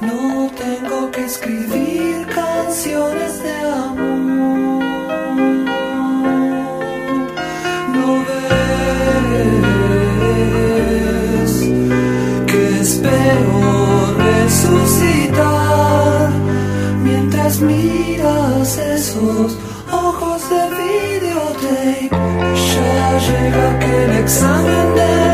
[0.00, 4.84] No tengo que escribir canciones de amor.
[7.94, 8.24] No
[11.40, 11.52] ves
[12.46, 14.14] que espero
[14.46, 16.30] resucitar
[17.02, 19.58] mientras miras esos
[19.90, 20.85] ojos de videotape.
[24.06, 25.25] Llega aquel examen del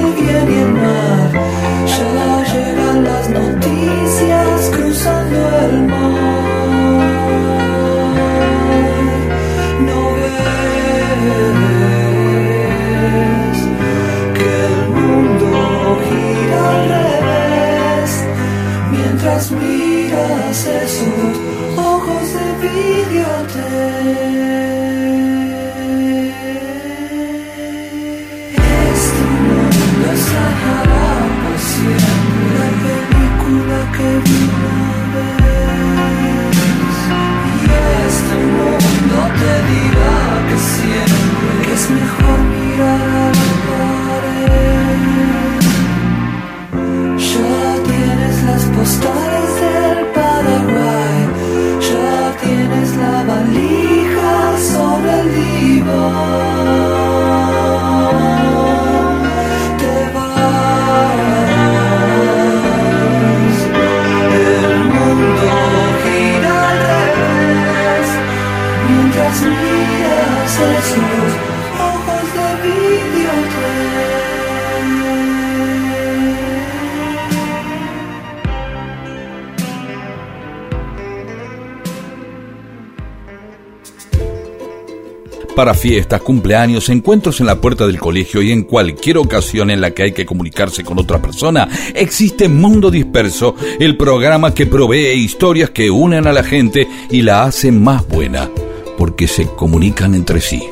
[85.55, 89.93] para fiestas, cumpleaños, encuentros en la puerta del colegio y en cualquier ocasión en la
[89.93, 95.71] que hay que comunicarse con otra persona, existe Mundo Disperso, el programa que provee historias
[95.71, 98.51] que unen a la gente y la hacen más buena,
[98.97, 100.63] porque se comunican entre sí.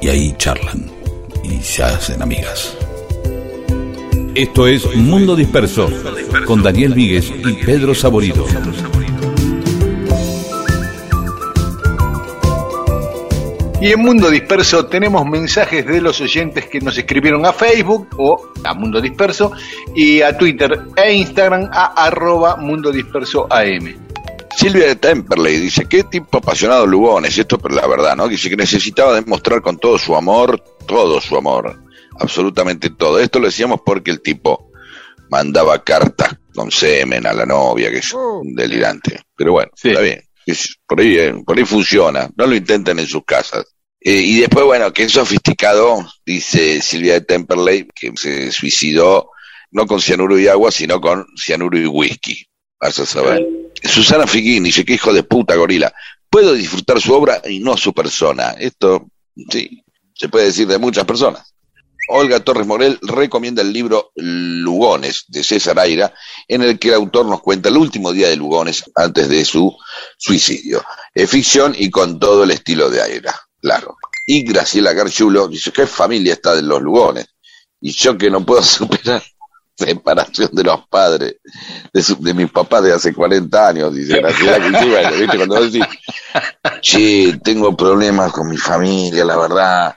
[0.00, 0.90] Y ahí charlan
[1.42, 2.76] y se hacen amigas.
[4.34, 5.88] Esto es Mundo Disperso,
[6.44, 8.44] con Daniel Víguez y Pedro Saborido.
[13.80, 18.48] Y en Mundo Disperso tenemos mensajes de los oyentes que nos escribieron a Facebook o
[18.64, 19.52] a Mundo Disperso
[19.94, 24.13] y a Twitter e Instagram a arroba Mundo Disperso AM.
[24.56, 28.28] Silvia de Temperley dice, qué tipo apasionado Lugones, esto es la verdad, ¿no?
[28.28, 31.82] Dice que necesitaba demostrar con todo su amor, todo su amor,
[32.18, 33.18] absolutamente todo.
[33.18, 34.70] Esto lo decíamos porque el tipo
[35.30, 38.42] mandaba cartas con semen a la novia, que es oh.
[38.44, 39.20] delirante.
[39.36, 40.22] Pero bueno, está bien.
[40.86, 43.64] Por ahí, eh, por ahí funciona, no lo intenten en sus casas.
[44.00, 49.30] Eh, y después, bueno, que es sofisticado, dice Silvia de Temperley, que se suicidó
[49.70, 52.46] no con cianuro y agua, sino con cianuro y whisky.
[52.78, 53.44] Vas a saber.
[53.82, 55.92] Susana Figuini dice, que hijo de puta gorila.
[56.30, 58.50] Puedo disfrutar su obra y no su persona.
[58.58, 59.06] Esto,
[59.50, 61.54] sí, se puede decir de muchas personas.
[62.08, 66.12] Olga Torres Morel recomienda el libro Lugones de César Aira,
[66.48, 69.74] en el que el autor nos cuenta el último día de Lugones antes de su
[70.18, 70.84] suicidio.
[71.14, 73.34] Es ficción y con todo el estilo de Aira.
[73.60, 73.96] Claro.
[74.26, 77.26] Y Graciela Garchulo dice, ¿qué familia está de los Lugones?
[77.80, 79.22] Y yo que no puedo superar
[79.78, 81.36] separación de los padres
[81.92, 85.36] de, de mis papás de hace 40 años, dice Graciela Garchulo, ¿viste?
[85.36, 85.86] Cuando decís,
[86.80, 89.96] che, tengo problemas con mi familia, la verdad,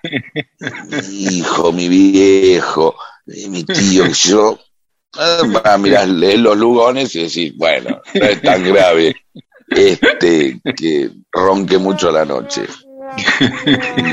[1.09, 2.95] mi hijo, mi viejo,
[3.49, 4.59] mi tío, que yo...
[5.13, 9.15] Ah, mirá, leer los Lugones y decir, bueno, no es tan grave
[9.69, 12.67] este que ronque mucho la noche.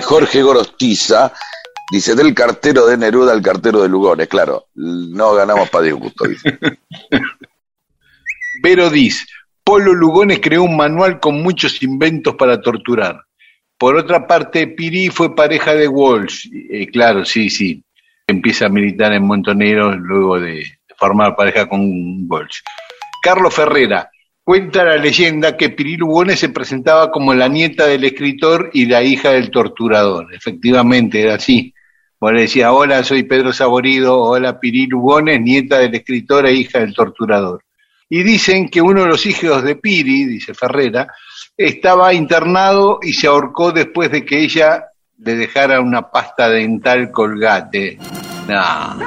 [0.02, 1.32] Jorge Gorostiza
[1.90, 6.58] dice, del cartero de Neruda al cartero de Lugones, claro, no ganamos para disgusto, dice.
[8.62, 9.26] Pero dice,
[9.62, 13.22] Polo Lugones creó un manual con muchos inventos para torturar.
[13.76, 17.82] Por otra parte, Piri fue pareja de Walsh, eh, claro, sí, sí,
[18.26, 20.64] empieza a militar en Montonero luego de
[20.96, 22.60] formar pareja con Walsh.
[23.22, 24.10] Carlos Ferrera,
[24.44, 29.02] Cuenta la leyenda que Piri Lugones se presentaba como la nieta del escritor y la
[29.02, 30.34] hija del torturador.
[30.34, 31.72] Efectivamente, era así.
[32.24, 36.94] Bueno, decía, hola, soy Pedro Saborido, hola Piri Lugones, nieta del escritor e hija del
[36.94, 37.62] torturador.
[38.08, 41.06] Y dicen que uno de los hijos de Piri, dice Ferrera,
[41.54, 44.86] estaba internado y se ahorcó después de que ella
[45.18, 47.98] le dejara una pasta dental colgate.
[48.48, 48.98] No,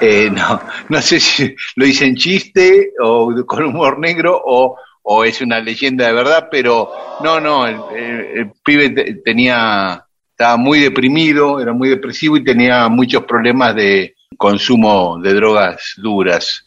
[0.00, 4.76] eh, no, no sé si lo hice en chiste o con humor negro o,
[5.24, 6.90] es una leyenda de verdad, pero
[7.22, 10.04] no, no, el, pibe tenía,
[10.40, 16.64] estaba muy deprimido, era muy depresivo y tenía muchos problemas de consumo de drogas duras.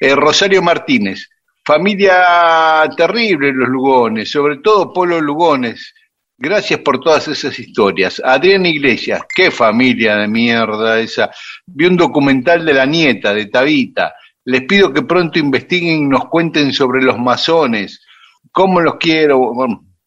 [0.00, 1.30] Eh, Rosario Martínez,
[1.64, 5.94] familia terrible los Lugones, sobre todo Polo Lugones,
[6.42, 8.18] Gracias por todas esas historias.
[8.24, 11.30] Adrián Iglesias, qué familia de mierda esa.
[11.66, 14.14] Vi un documental de la nieta, de Tabita.
[14.46, 18.00] Les pido que pronto investiguen y nos cuenten sobre los masones.
[18.50, 19.52] ¿Cómo los quiero?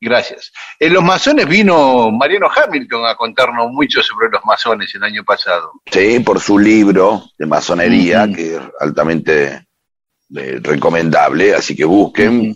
[0.04, 0.52] Gracias.
[0.80, 5.72] En los masones vino Mariano Hamilton a contarnos mucho sobre los masones el año pasado.
[5.92, 9.68] Sí, por su libro de masonería, que es altamente
[10.36, 12.56] eh, recomendable, así que busquen.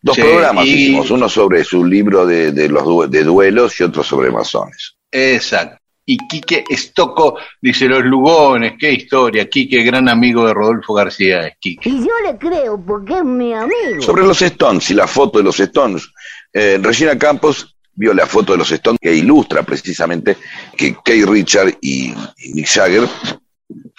[0.00, 4.30] Dos programas hicimos, uno sobre su libro de, de los de duelos y otro sobre
[4.30, 4.96] masones.
[5.10, 5.78] Exacto.
[6.10, 9.46] Y Quique Estoco dice los Lugones, qué historia.
[9.46, 11.86] Quique, gran amigo de Rodolfo García es Quique.
[11.86, 14.00] Y yo le creo porque es mi amigo.
[14.00, 16.08] Sobre los Stones y la foto de los Stones.
[16.50, 20.38] Eh, Regina Campos vio la foto de los Stones que ilustra precisamente
[20.74, 22.14] que Kay Richard y,
[22.54, 23.06] Mick Jagger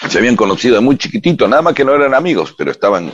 [0.10, 3.14] se habían conocido de muy chiquitito, nada más que no eran amigos, pero estaban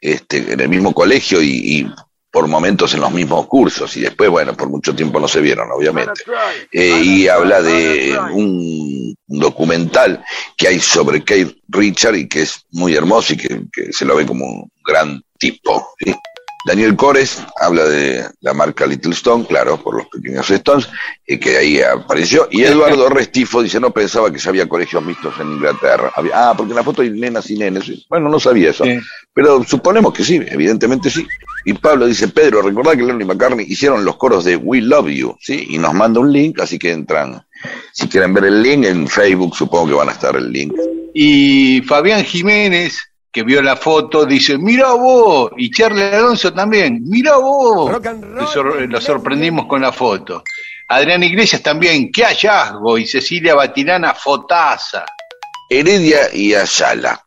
[0.00, 1.48] este, en el mismo colegio y,
[1.80, 1.92] y
[2.30, 5.70] por momentos en los mismos cursos y después, bueno, por mucho tiempo no se vieron,
[5.70, 6.22] obviamente.
[6.70, 10.22] Eh, y habla de un documental
[10.56, 14.16] que hay sobre Kate Richard y que es muy hermoso y que, que se lo
[14.16, 15.94] ve como un gran tipo.
[15.98, 16.14] ¿sí?
[16.68, 20.86] Daniel Cores habla de la marca Little Stone, claro, por los pequeños Stones,
[21.26, 22.46] eh, que ahí apareció.
[22.50, 26.12] Y Eduardo Restifo dice, no pensaba que ya había colegios mixtos en Inglaterra.
[26.14, 28.06] Había- ah, porque en la foto hay nenas y nenes.
[28.10, 28.84] Bueno, no sabía eso.
[28.84, 28.98] Sí.
[29.32, 31.26] Pero suponemos que sí, evidentemente sí.
[31.64, 35.08] Y Pablo dice, Pedro, recordá que Lennon y McCartney hicieron los coros de We Love
[35.08, 35.66] You, ¿sí?
[35.70, 37.42] Y nos manda un link, así que entran.
[37.92, 40.74] Si quieren ver el link en Facebook, supongo que van a estar el link.
[41.14, 42.98] Y Fabián Jiménez,
[43.30, 47.90] que vio la foto, dice, mira vos, y Charlie Alonso también, mira vos.
[48.34, 50.42] Lo sor- lo sorprendimos con la foto.
[50.88, 55.04] Adrián Iglesias también, qué hallazgo, y Cecilia Batilana, fotaza.
[55.68, 57.22] Heredia y Ayala.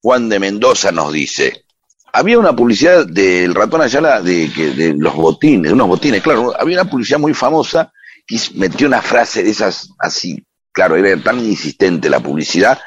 [0.00, 1.64] Juan de Mendoza nos dice,
[2.14, 6.52] había una publicidad del ratón Ayala de, que, de los botines, de unos botines, claro,
[6.58, 7.92] había una publicidad muy famosa
[8.26, 10.42] que metió una frase de esas así,
[10.72, 12.80] claro, era tan insistente la publicidad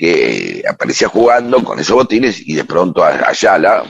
[0.00, 3.84] que aparecía jugando con esos botines y de pronto a- Ayala,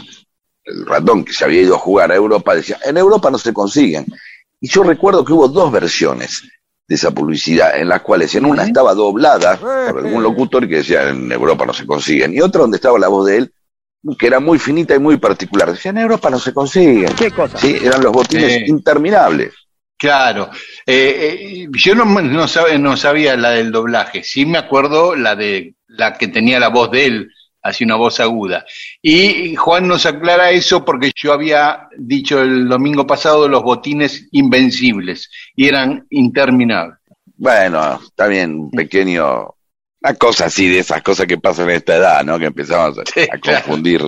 [0.65, 3.53] el ratón que se había ido a jugar a Europa, decía, en Europa no se
[3.53, 4.07] consiguen.
[4.61, 6.43] Y yo recuerdo que hubo dos versiones
[6.89, 11.11] de esa publicidad, en las cuales en una estaba doblada por algún locutor que decía
[11.11, 13.53] en Europa no se consiguen, y otra donde estaba la voz de él,
[14.19, 15.71] que era muy finita y muy particular.
[15.71, 17.15] Decía, en Europa no se consiguen.
[17.15, 17.57] ¿Qué cosa?
[17.57, 19.53] Sí, eran los botines interminables.
[19.97, 20.51] Claro,
[20.87, 25.37] Eh, eh, yo no, no, sab- no sabía la del doblaje, sí me acuerdo la
[25.37, 27.31] de la que tenía la voz de él,
[27.63, 28.65] así una voz aguda.
[29.03, 35.31] Y Juan nos aclara eso porque yo había dicho el domingo pasado los botines invencibles
[35.55, 36.97] y eran interminables.
[37.37, 39.55] Bueno, está bien, un pequeño,
[40.03, 42.39] una cosa así de esas cosas que pasan en esta edad, ¿no?
[42.39, 43.65] Que empezamos a, Sí, a claro.
[43.65, 44.03] confundir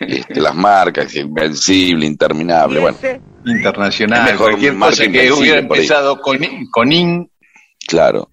[0.00, 2.98] este, las marcas, invencible, interminable, bueno.
[3.44, 6.38] Internacional, mejor cualquier cosa que hubiera empezado con,
[6.70, 7.30] con in,
[7.86, 8.28] Claro.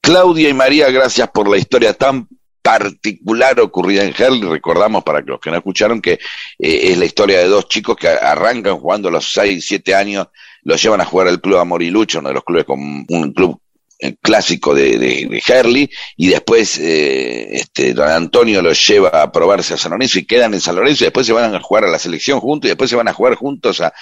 [0.00, 2.28] Claudia y María, gracias por la historia tan
[2.62, 4.42] particular ocurrida en Herley.
[4.42, 6.18] Recordamos, para los que no escucharon, que eh,
[6.58, 10.28] es la historia de dos chicos que arrancan jugando a los 6, 7 años,
[10.62, 12.78] los llevan a jugar al Club Amorilucho, uno de los clubes con
[13.08, 13.60] un club
[14.00, 19.76] eh, clásico de, de, y después eh, este, don Antonio los lleva a probarse a
[19.76, 21.98] San Lorenzo y quedan en San Lorenzo, y después se van a jugar a la
[21.98, 23.92] selección juntos, y después se van a jugar juntos a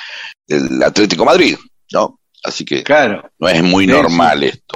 [0.49, 1.57] el Atlético Madrid,
[1.93, 2.21] ¿no?
[2.45, 3.31] Así que claro.
[3.39, 4.75] no es muy Sí, normal esto.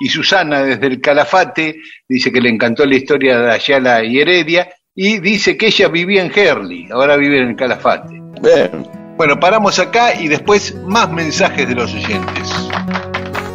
[0.00, 1.76] Y Susana desde el Calafate
[2.08, 6.22] dice que le encantó la historia de Ayala y Heredia y dice que ella vivía
[6.22, 8.20] en Herley, ahora vive en el Calafate.
[8.42, 8.86] Bien.
[9.16, 12.70] Bueno, paramos acá y después más mensajes de los oyentes.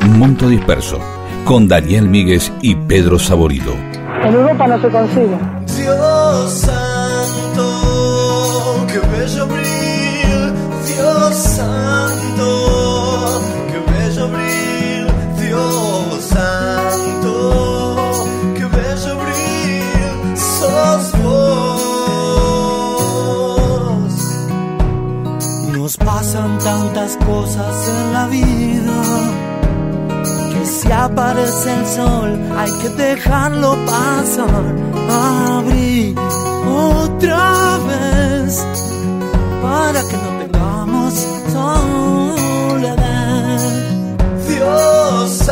[0.07, 0.99] Monto Disperso,
[1.43, 3.73] con Daniel Míguez y Pedro Saborido.
[4.23, 5.37] En Europa no se consigue.
[5.75, 6.69] Dios
[26.35, 29.01] pasan tantas cosas en la vida
[30.53, 34.75] que si aparece el sol hay que dejarlo pasar.
[35.57, 36.15] Abrir
[36.67, 38.65] otra vez
[39.61, 41.13] para que no tengamos
[41.53, 42.99] soledad.
[44.47, 45.49] Dios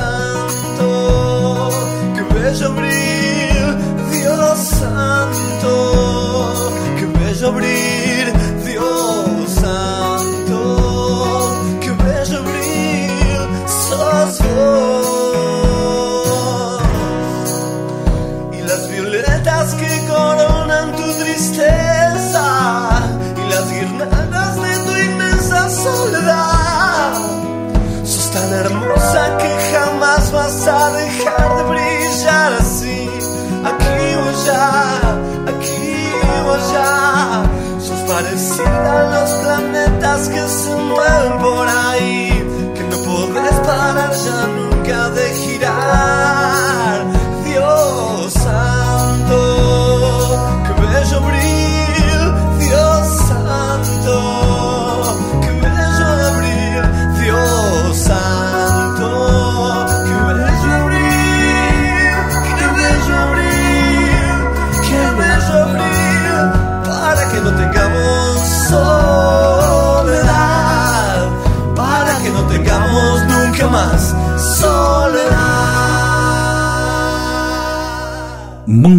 [40.13, 42.12] planetas que se mueven por ahí.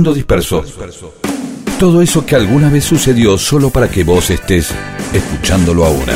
[0.05, 0.63] Mundo Disperso.
[1.79, 4.71] Todo eso que alguna vez sucedió solo para que vos estés
[5.15, 6.15] escuchándolo ahora.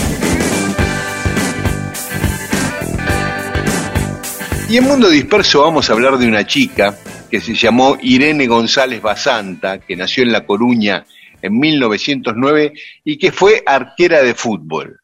[4.68, 6.99] Y en Mundo Disperso vamos a hablar de una chica
[7.30, 11.07] que se llamó Irene González Basanta, que nació en La Coruña
[11.41, 12.74] en 1909
[13.05, 15.01] y que fue arquera de fútbol.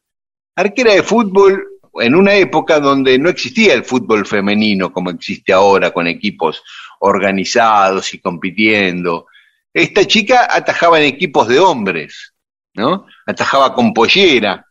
[0.55, 1.65] Arquera de fútbol
[1.95, 6.61] en una época donde no existía el fútbol femenino como existe ahora, con equipos
[7.05, 9.27] organizados y compitiendo.
[9.73, 12.33] Esta chica atajaba en equipos de hombres,
[12.75, 13.05] ¿no?
[13.25, 14.65] Atajaba con pollera,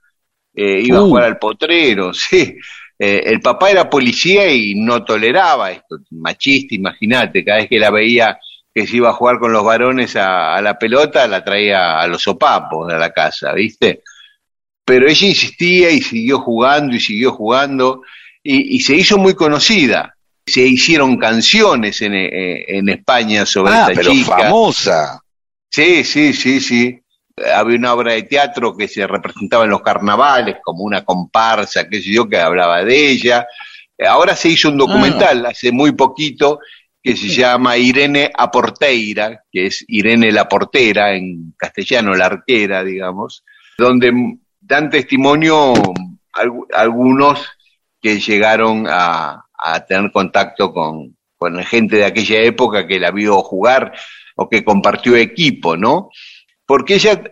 [0.55, 1.09] eh, iba a Uh.
[1.09, 2.57] jugar al potrero, sí.
[2.99, 7.91] Eh, el papá era policía y no toleraba esto, machista, imagínate, cada vez que la
[7.91, 8.39] veía
[8.73, 12.07] que se iba a jugar con los varones a, a la pelota, la traía a
[12.07, 14.03] los sopapos de la casa, ¿viste?
[14.85, 18.03] Pero ella insistía y siguió jugando y siguió jugando
[18.43, 20.17] y, y se hizo muy conocida.
[20.47, 24.39] Se hicieron canciones en, eh, en España sobre Ah, esta pero chica.
[24.39, 25.21] famosa.
[25.71, 27.01] Sí, sí, sí, sí.
[27.55, 32.01] Había una obra de teatro que se representaba en los carnavales como una comparsa, qué
[32.01, 33.47] sé yo, que hablaba de ella.
[34.07, 36.61] Ahora se hizo un documental hace muy poquito
[37.03, 43.45] que se llama Irene Aporteira, que es Irene la portera, en castellano la arquera, digamos,
[43.77, 44.13] donde
[44.61, 45.75] dan testimonio
[46.33, 47.47] algu- algunos
[48.01, 53.43] que llegaron a, a tener contacto con, con gente de aquella época que la vio
[53.43, 53.93] jugar
[54.37, 56.11] o que compartió equipo, ¿no?
[56.67, 57.23] Porque ella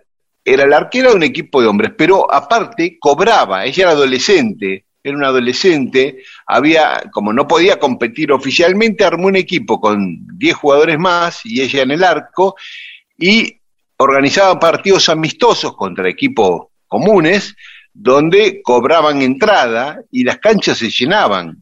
[0.45, 5.17] era la arquera de un equipo de hombres, pero aparte cobraba, ella era adolescente, era
[5.17, 11.41] una adolescente, había, como no podía competir oficialmente, armó un equipo con 10 jugadores más
[11.45, 12.55] y ella en el arco,
[13.19, 13.61] y
[13.97, 17.55] organizaba partidos amistosos contra equipos comunes,
[17.93, 21.62] donde cobraban entrada y las canchas se llenaban.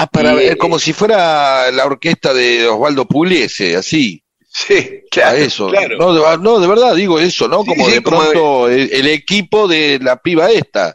[0.00, 4.22] Ah, para Y, ver, eh, como si fuera la orquesta de Osvaldo Pugliese, así.
[4.48, 4.74] Sí,
[5.06, 5.68] A claro, eso.
[5.70, 5.98] claro.
[5.98, 7.62] No, de, no, de verdad digo eso, ¿no?
[7.62, 10.94] Sí, como sí, de como pronto el, el equipo de la piba esta.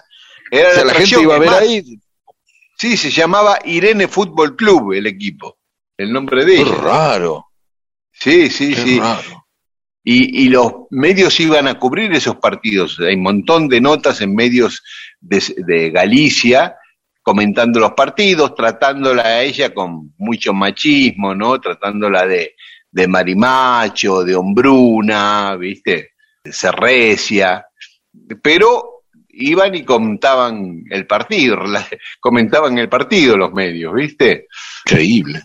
[0.50, 1.84] Era o sea, la la gente iba a ver más, ahí.
[2.78, 5.58] Sí, se llamaba Irene Fútbol Club el equipo,
[5.98, 6.76] el nombre de Qué ella.
[6.76, 7.46] raro.
[8.12, 9.00] Sí, sí, Qué sí.
[9.00, 9.48] raro.
[10.06, 13.00] Y, y los medios iban a cubrir esos partidos.
[13.00, 14.82] Hay un montón de notas en medios
[15.22, 16.76] de, de Galicia
[17.24, 21.60] comentando los partidos, tratándola a ella con mucho machismo, ¿no?
[21.60, 22.56] Tratándola de,
[22.92, 26.12] de marimacho, de hombruna, ¿viste?
[26.44, 27.66] De serrecia.
[28.42, 31.58] Pero iban y comentaban el partido,
[32.20, 34.48] comentaban el partido los medios, ¿viste?
[34.86, 35.42] Increíble.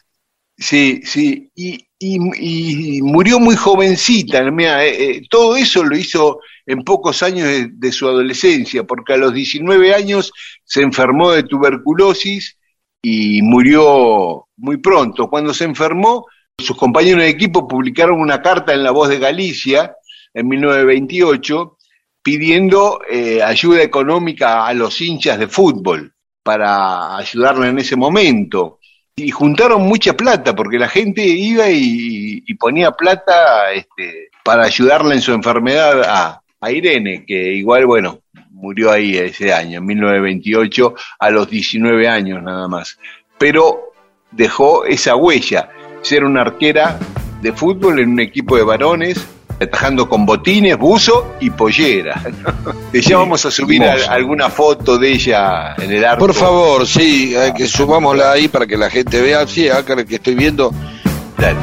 [0.61, 6.41] Sí, sí, y, y- y murió muy jovencita, mirá, eh, eh, todo eso lo hizo
[6.67, 10.33] en pocos años de, de su adolescencia, porque a los 19 años
[10.69, 12.59] se enfermó de tuberculosis
[13.03, 15.31] y murió muy pronto.
[15.31, 16.27] Cuando se enfermó,
[16.59, 19.95] sus compañeros de equipo publicaron una carta en La Voz de Galicia
[20.35, 21.79] en 1928
[22.23, 26.13] pidiendo eh, ayuda económica a los hinchas de fútbol
[26.43, 28.79] para ayudarle en ese momento
[29.17, 35.23] y juntaron mucha plata porque la gente iba y, ponía plata este, para ayudarla en
[35.23, 38.21] su enfermedad a, a Irene, que igual, bueno,
[38.59, 42.99] murió ahí ese año, en 1928, a los 19 años nada más.
[43.39, 43.93] Pero
[44.31, 45.71] dejó esa huella,
[46.03, 46.99] ser una arquera
[47.41, 49.25] de fútbol en un equipo de varones,
[49.61, 52.21] atajando con botines, buzo y pollera.
[52.93, 56.27] De ya vamos a subir a- alguna foto de ella en el arco.
[56.27, 59.47] Por favor, sí, hay que subámosla ahí para que la gente vea.
[59.47, 60.73] Sí, acá que estoy viendo.
[61.37, 61.57] Dale.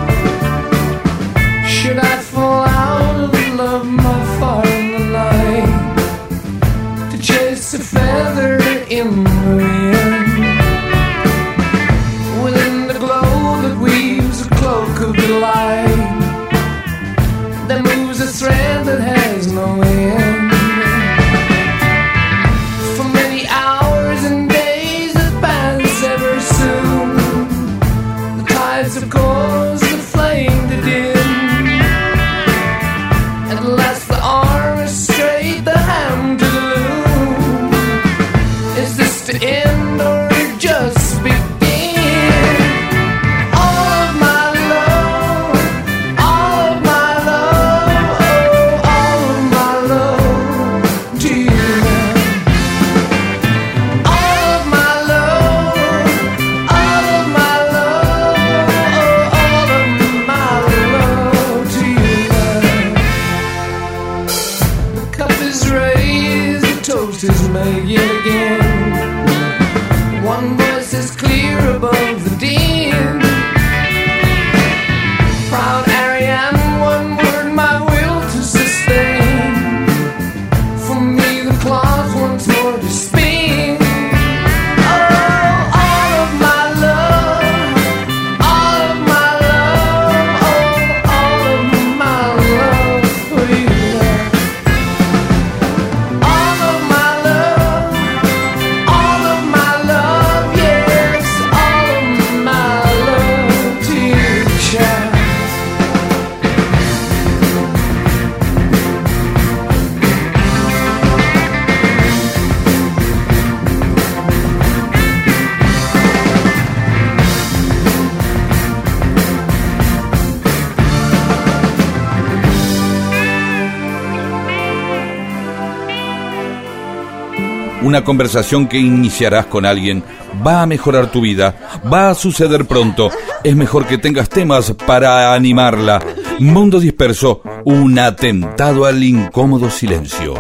[127.96, 130.04] Una conversación que iniciarás con alguien
[130.46, 131.56] va a mejorar tu vida,
[131.92, 133.10] va a suceder pronto.
[133.42, 136.04] Es mejor que tengas temas para animarla.
[136.40, 140.34] Mundo disperso, un atentado al incómodo silencio.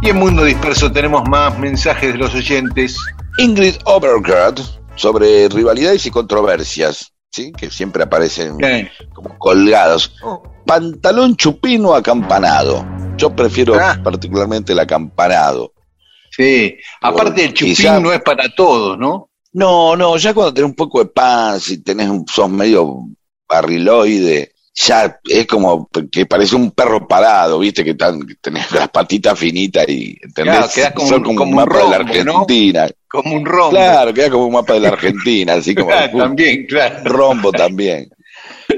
[0.00, 2.96] Y en Mundo Disperso tenemos más mensajes de los oyentes.
[3.36, 4.60] Ingrid Overgard
[4.94, 7.52] sobre rivalidades y controversias, ¿sí?
[7.52, 8.58] que siempre aparecen
[9.14, 10.14] como colgados.
[10.66, 12.84] Pantalón chupino acampanado.
[13.16, 13.98] Yo prefiero Ah.
[14.02, 15.72] particularmente el acampanado.
[16.30, 19.30] Sí, aparte el chupín Quizá- no es para todos, ¿no?
[19.52, 23.06] No, no, ya cuando tenés un poco de pan, si tenés un, sos medio
[23.48, 28.90] barriloide, ya es como que parece un perro parado, viste, que, tan, que tenés las
[28.90, 30.70] patitas finitas y, ¿entendés?
[30.74, 32.38] Claro, como Son como, como un un mapa de la rombo, ¿no?
[32.40, 32.88] Argentina.
[33.08, 33.70] Como un rombo.
[33.70, 37.04] Claro, queda como un mapa de la Argentina, así como un también, claro.
[37.04, 38.10] rombo también.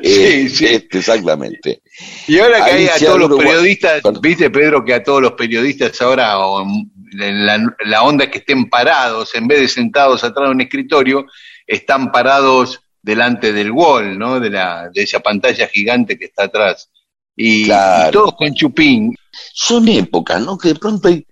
[0.02, 0.66] Sí, sí.
[0.66, 1.80] este, exactamente.
[2.26, 6.00] Y ahora que hay a todos los periodistas, viste Pedro que a todos los periodistas
[6.02, 6.64] ahora o
[7.12, 11.26] la, la onda es que estén parados en vez de sentados atrás de un escritorio,
[11.66, 14.38] están parados delante del wall, ¿no?
[14.38, 16.90] De la de esa pantalla gigante que está atrás.
[17.34, 18.08] Y, Claro.
[18.08, 19.14] y todos con chupín.
[19.54, 20.58] Son épocas, ¿no?
[20.58, 21.26] Que de pronto hay,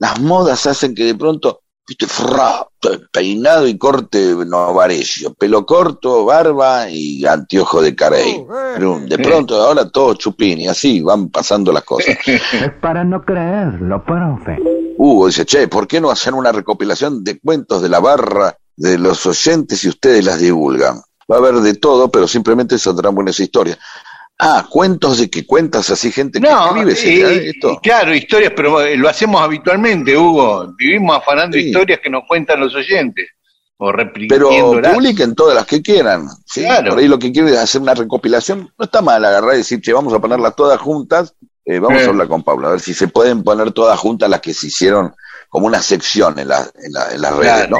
[0.00, 2.66] las modas hacen que de pronto, viste, fra,
[3.12, 8.44] peinado y corte novarecio, pelo corto, barba y anteojo de carey.
[8.74, 12.16] Pero de pronto ahora todo chupín y así van pasando las cosas.
[12.26, 14.58] Es para no creerlo, profe.
[14.96, 18.98] Hugo dice, che, ¿por qué no hacer una recopilación de cuentos de la barra de
[18.98, 21.00] los oyentes y ustedes las divulgan?
[21.30, 23.78] Va a haber de todo, pero simplemente saldrán buenas historias.
[24.38, 27.78] Ah, cuentos de que cuentas así gente que No, escribe, y- ¿será y esto?
[27.82, 30.72] claro, historias, pero eh, lo hacemos habitualmente, Hugo.
[30.78, 31.64] Vivimos afanando Sí.
[31.66, 33.28] historias que nos cuentan los oyentes.
[33.82, 33.90] O
[34.28, 34.50] Pero
[34.92, 36.26] publiquen todas las que quieran.
[36.44, 36.60] ¿sí?
[36.62, 36.90] Claro.
[36.90, 38.70] Por ahí lo que quieren es hacer una recopilación.
[38.78, 41.34] No está mal agarrar y decir, che, vamos a ponerlas todas juntas.
[41.64, 42.04] Eh, vamos Eh.
[42.04, 44.66] a hablar con Paula, a ver si se pueden poner todas juntas las que se
[44.66, 45.14] hicieron
[45.50, 47.70] como una sección en, la- en, la- en las redes, Claro.
[47.76, 47.78] ¿no?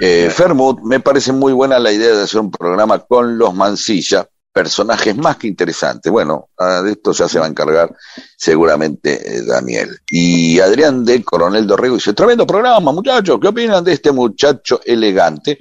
[0.00, 4.28] Eh, Fermut, me parece muy buena la idea de hacer un programa con los Mansilla,
[4.52, 6.10] personajes más que interesantes.
[6.12, 6.48] Bueno,
[6.84, 7.92] de esto ya se va a encargar
[8.36, 9.98] seguramente eh, Daniel.
[10.10, 15.58] Y Adrián de Coronel Dorrego dice, tremendo programa, muchachos, ¿qué opinan de este muchacho elegante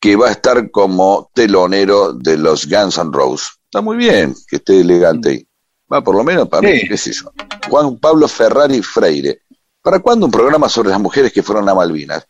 [0.00, 3.48] que va a estar como telonero de los Guns N' Roses?
[3.64, 5.48] Está muy bien que esté elegante ahí.
[5.92, 7.30] Va, por lo menos para mí, qué sé yo.
[7.70, 9.42] Juan Pablo Ferrari Freire.
[9.88, 12.28] ¿Para cuándo un programa sobre las mujeres que fueron a Malvinas?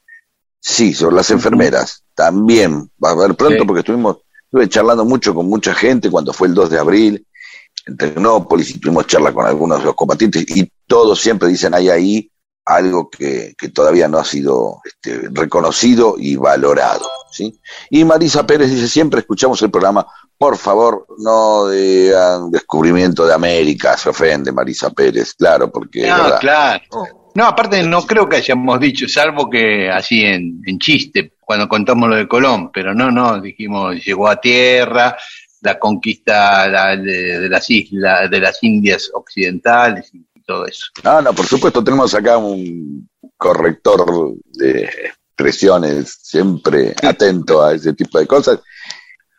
[0.61, 2.05] Sí, sobre las enfermeras.
[2.15, 3.67] También va a haber pronto Sí.
[3.67, 7.27] porque estuvimos, estuve charlando mucho con mucha gente cuando fue el 2 de abril
[7.85, 11.89] en Tecnópolis y tuvimos charla con algunos de los combatientes y todos siempre dicen hay
[11.89, 12.31] ahí
[12.65, 17.09] algo que, que todavía no ha sido este, reconocido y valorado.
[17.33, 17.61] ¿sí?
[17.91, 20.07] Y Marisa Pérez dice, siempre escuchamos el programa,
[20.37, 26.07] por favor, no digan descubrimiento de América, se ofende Marisa Pérez, claro, porque...
[26.07, 27.18] No, claro.
[27.39, 32.09] No, aparte no creo que hayamos dicho, salvo que así en, en chiste, cuando contamos
[32.09, 35.17] lo de Colón, pero no, no, dijimos, llegó a tierra,
[35.61, 40.87] la conquista la- de, de las islas, de las Indias occidentales y todo eso.
[41.05, 48.19] Ah, no, por supuesto, tenemos acá un corrector de expresiones siempre atento a ese tipo
[48.19, 48.59] de cosas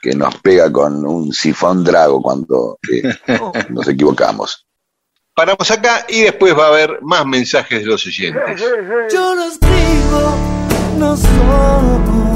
[0.01, 3.03] que nos pega con un sifón drago cuando eh,
[3.71, 4.65] nos equivocamos.
[5.39, 8.61] Paramos acá y después va a haber más mensajes de los oyentes.
[9.09, 10.35] Yo no escribo,
[10.97, 12.28] no soy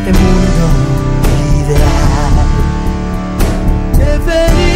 [0.00, 0.66] este mundo
[1.60, 2.36] ideal.
[3.98, 4.69] Debería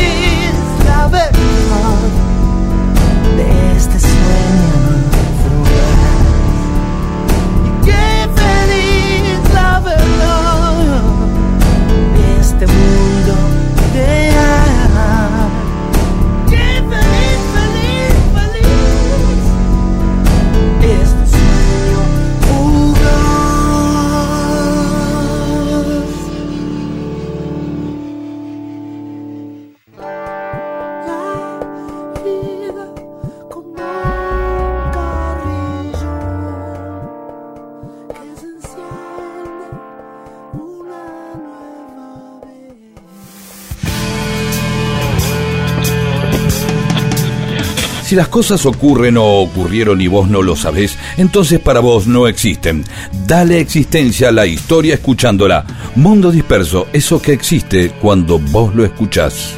[48.15, 52.29] Si las cosas ocurren o ocurrieron y vos no lo sabés, entonces para vos no
[52.29, 52.85] existen.
[53.27, 55.65] Dale existencia a la historia escuchándola.
[55.97, 59.57] Mundo disperso, eso que existe cuando vos lo escuchás.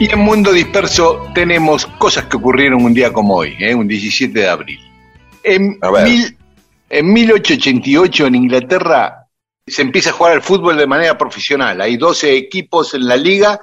[0.00, 3.74] Y en Mundo Disperso tenemos cosas que ocurrieron un día como hoy, ¿eh?
[3.74, 4.78] un 17 de abril.
[5.42, 6.36] En, mil-
[6.90, 9.17] en 1888 en Inglaterra
[9.70, 11.80] se empieza a jugar al fútbol de manera profesional.
[11.80, 13.60] Hay 12 equipos en la liga,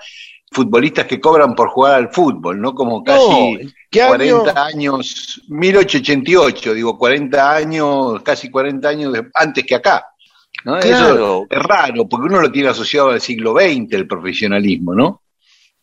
[0.52, 2.74] futbolistas que cobran por jugar al fútbol, ¿no?
[2.74, 4.42] Como casi ¿qué año?
[4.44, 10.06] 40 años, 1888, digo 40 años, casi 40 años de- antes que acá.
[10.64, 10.80] ¿no?
[10.80, 11.16] Claro.
[11.16, 15.22] Eso es raro, porque uno lo tiene asociado al siglo XX, el profesionalismo, ¿no?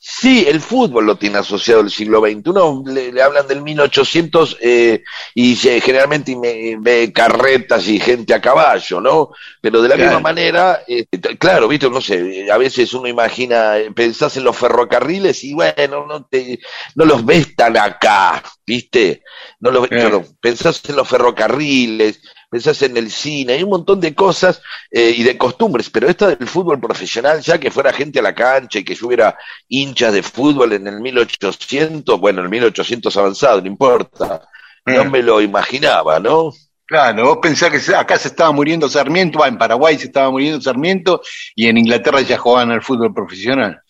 [0.05, 2.50] Sí, el fútbol lo tiene asociado al siglo XX.
[2.50, 8.34] Uno le, le hablan del 1800 eh, y se- generalmente me- ve carretas y gente
[8.34, 9.30] a caballo, ¿no?
[9.61, 10.11] Pero de la Claro.
[10.11, 14.42] misma manera, eh, t- claro, viste, no sé, a veces uno imagina, eh, pensás en
[14.42, 16.59] los ferrocarriles y bueno, no, te,
[16.96, 19.22] no los ves tan acá, viste,
[19.62, 20.20] no los, Claro.
[20.22, 24.60] claro, pensás en los ferrocarriles, pensás en el cine, hay un montón de cosas
[24.90, 28.34] eh, y de costumbres, pero esta del fútbol profesional, ya que fuera gente a la
[28.34, 29.36] cancha y que yo hubiera
[29.68, 34.42] hinchas de fútbol en el 1800, bueno, en el 1800 avanzado, no importa,
[34.84, 35.08] no Eh.
[35.08, 36.52] me lo imaginaba, ¿no?
[36.84, 40.60] Claro, vos pensás que acá se estaba muriendo Sarmiento, ah, en Paraguay se estaba muriendo
[40.60, 41.22] Sarmiento
[41.54, 43.80] y en Inglaterra ya jugaban al fútbol profesional.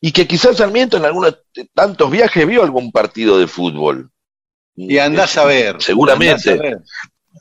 [0.00, 4.10] Y que quizás Sarmiento en algunos de tantos viajes vio algún partido de fútbol.
[4.88, 5.76] Y andás a ver.
[5.80, 6.50] Seguramente.
[6.50, 6.78] a ver.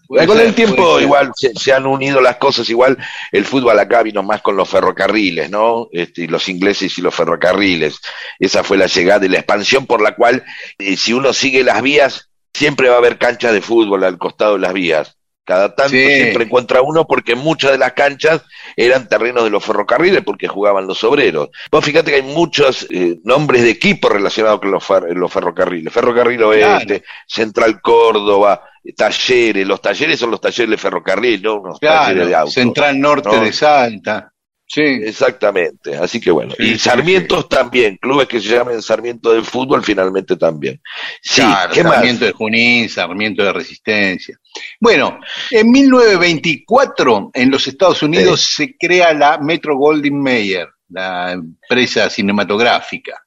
[0.08, 2.98] Con ser, el tiempo igual se, se han unido las cosas, igual
[3.32, 5.88] el fútbol acá vino más con los ferrocarriles, ¿no?
[5.92, 8.00] Este, los ingleses y los ferrocarriles.
[8.40, 10.44] Esa fue la llegada y la expansión por la cual
[10.80, 14.54] eh, si uno sigue las vías, siempre va a haber canchas de fútbol al costado
[14.54, 15.19] de las vías.
[15.50, 16.06] Cada tanto Sí.
[16.16, 18.44] siempre encuentra uno porque muchas de las canchas
[18.76, 21.50] eran terrenos de los ferrocarriles porque jugaban los obreros.
[21.72, 25.92] Vos fíjate que hay muchos eh, nombres de equipos relacionados con los, fer- los ferrocarriles.
[25.92, 28.62] Ferrocarril Oeste, Central Córdoba,
[28.96, 29.66] talleres.
[29.68, 32.52] Los talleres son los talleres de ferrocarril, no unos talleres de auto.
[32.52, 33.44] Central Norte ¿no?
[33.44, 34.32] de Salta.
[34.72, 34.82] Sí.
[34.82, 36.54] Exactamente, así que bueno.
[36.56, 40.80] Sí, y sí, Sarmientos también, clubes que se llamen Sarmiento del fútbol finalmente también.
[41.24, 41.94] Sí, Claro, ¿qué más?
[41.96, 44.38] Sarmiento de Junín, Sarmiento de Resistencia.
[44.80, 52.10] Bueno, en 1924 en los Estados Unidos se crea la Metro Goldwyn Mayer, la empresa
[52.10, 53.24] cinematográfica.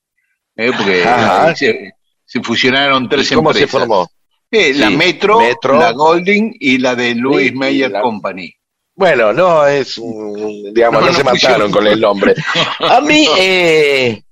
[0.56, 0.70] ¿eh?
[0.76, 1.54] Porque Ajá.
[1.56, 1.92] se,
[2.24, 3.80] se fusionaron tres ¿Y ¿Cómo se empresas.
[3.80, 4.08] formó?
[4.50, 5.78] Eh, la Metro, Metro.
[5.78, 8.54] la Goldwyn y la de Louis Mayer Company.
[9.02, 12.36] Bueno, no es, un- digamos, No, no, no se mataron con el nombre.
[12.78, 14.22] A mí, eh,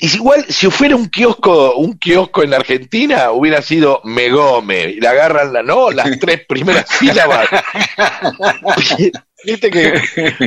[0.00, 5.08] es igual, si fuera un kiosco, un kiosco en Argentina, hubiera sido Megome, y le
[5.08, 7.48] agarran la, no, las tres primeras sílabas.
[9.44, 10.00] Viste que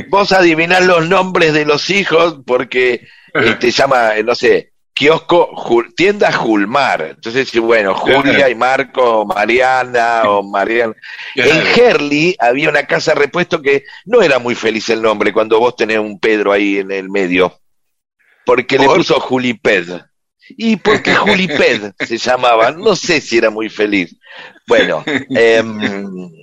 [0.08, 3.02] vos adivinás los nombres de los hijos porque
[3.34, 7.02] eh, te llama, eh, no sé, kiosco, tienda Julmar.
[7.02, 10.96] Entonces, bueno, Julia y Marco, o Mariana o Mariana.
[11.36, 15.60] En Herley había una casa de repuesto que no era muy feliz el nombre cuando
[15.60, 17.60] vos tenés un Pedro ahí en el medio.
[18.46, 20.02] Porque le puso Juliped.
[20.50, 22.72] ¿Y por qué Juliped se llamaba?
[22.72, 24.16] No sé si era muy feliz.
[24.68, 25.80] Bueno, em,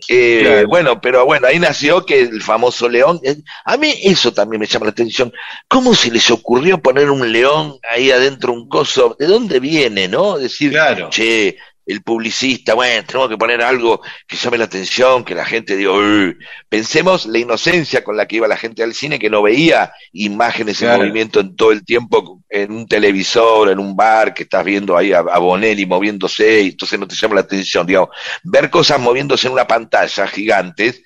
[0.09, 0.69] eh, Claro.
[0.69, 3.21] bueno, pero bueno, ahí nació que el famoso león.
[3.25, 5.33] eh, A mí eso también me llama la atención.
[5.69, 9.17] ¿Cómo se les ocurrió poner un león ahí adentro, un coso?
[9.19, 10.39] ¿De dónde viene, no?
[10.39, 11.09] Decir, Claro.
[11.11, 15.77] che, el publicista, bueno, tenemos que poner algo que llame la atención, que la gente
[15.77, 16.37] diga, "Uy".
[16.69, 20.81] pensemos la inocencia con la que iba la gente al cine, que no veía imágenes
[20.83, 24.97] en movimiento en todo el tiempo, en un televisor, en un bar, que estás viendo
[24.97, 28.11] ahí a, a Bonelli moviéndose, y entonces no te llama la atención, digamos,
[28.45, 31.03] ver cosas moviéndose en una pantalla gigantes,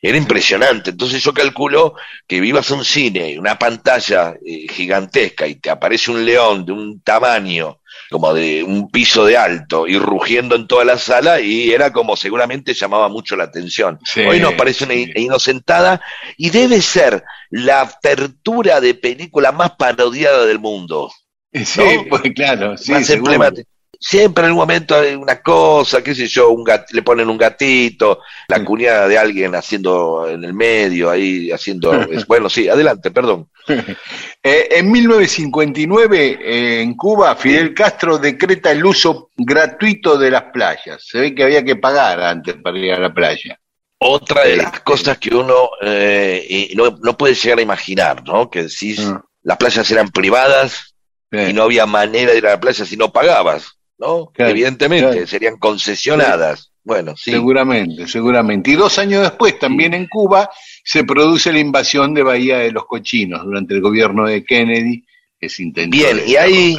[0.00, 1.94] era impresionante, entonces yo calculo
[2.26, 7.00] que vivas un cine, una pantalla eh, gigantesca, y te aparece un león de un
[7.02, 7.79] tamaño,
[8.10, 12.16] como de un piso de alto y rugiendo en toda la sala y era como
[12.16, 14.00] seguramente llamaba mucho la atención.
[14.04, 15.12] Sí, Hoy nos parece una sí.
[15.14, 16.02] inocentada
[16.36, 21.12] y debe ser la apertura de película más parodiada del mundo.
[21.52, 22.04] Sí, ¿no?
[22.10, 23.70] pues claro, sí, más emblemática.
[24.02, 27.36] Siempre en algún momento hay una cosa, qué sé yo, un gat- le ponen un
[27.36, 31.92] gatito, la cuñada de alguien haciendo en el medio, ahí haciendo...
[32.10, 33.48] es- bueno, sí, adelante, perdón.
[34.42, 41.04] Eh, en 1959, eh, en Cuba, Fidel Castro decreta el uso gratuito de las playas.
[41.06, 43.58] Se ve que había que pagar antes para ir a la playa.
[43.98, 48.48] Otra de Sí, las cosas que uno eh, no, no puede llegar a imaginar, ¿no?
[48.48, 49.22] Que decís, Ah.
[49.42, 50.94] las playas eran privadas
[51.30, 54.30] y no había manera de ir a la playa si no pagabas, ¿no?
[54.32, 55.26] Claro, Evidentemente, claro.
[55.26, 56.72] serían concesionadas.
[56.82, 57.30] Bueno, sí.
[57.30, 58.70] Seguramente, seguramente.
[58.70, 60.50] Y dos años después, también en Cuba,
[60.82, 65.04] se produce la invasión de Bahía de los Cochinos durante el gobierno de Kennedy,
[65.38, 66.76] que se intentó Bien, y ahí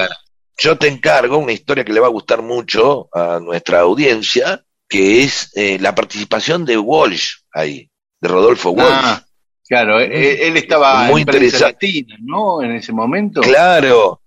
[0.58, 5.24] yo te encargo una historia que le va a gustar mucho a nuestra audiencia, que
[5.24, 8.90] es eh, la participación de Walsh ahí, de Rodolfo Walsh.
[8.92, 9.24] Ah,
[9.68, 11.66] claro, él, él estaba Muy en interesante.
[11.88, 12.62] latina, ¿no?
[12.62, 13.42] En ese momento.
[13.42, 14.21] Claro.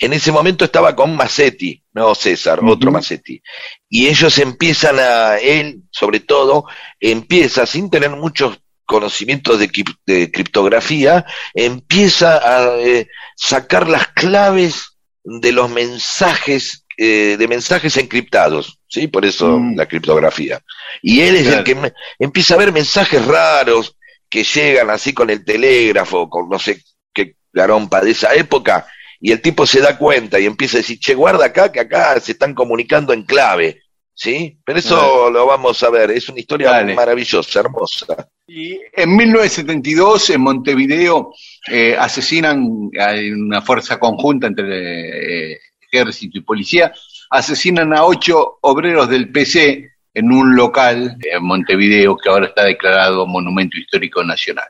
[0.00, 3.40] En ese momento estaba con Massetti, no César, otro Massetti.
[3.88, 6.64] Y ellos empiezan a, él sobre todo,
[6.98, 11.24] empieza, sin tener muchos conocimientos de, crip- de criptografía,
[11.54, 19.06] empieza a eh, sacar las claves de los mensajes, eh, de mensajes encriptados, ¿sí?
[19.06, 19.76] Por eso Mm.
[19.76, 20.60] la criptografía.
[21.02, 21.58] Y él es Claro.
[21.58, 23.96] el que me- empieza a ver mensajes raros
[24.30, 26.82] que llegan así con el telégrafo, con no sé
[27.12, 28.86] qué garompa de esa época,
[29.20, 32.18] y el tipo se da cuenta y empieza a decir, che, guarda acá, que acá
[32.18, 33.82] se están comunicando en clave,
[34.14, 34.58] ¿sí?
[34.64, 36.94] Pero eso lo vamos a ver, es una historia Dale.
[36.94, 38.28] maravillosa, hermosa.
[38.46, 41.34] Y en 1972, en Montevideo,
[41.68, 46.92] eh, asesinan, hay una fuerza conjunta entre eh, ejército y policía,
[47.28, 53.26] asesinan a ocho obreros del PC en un local en Montevideo que ahora está declarado
[53.26, 54.68] Monumento Histórico Nacional.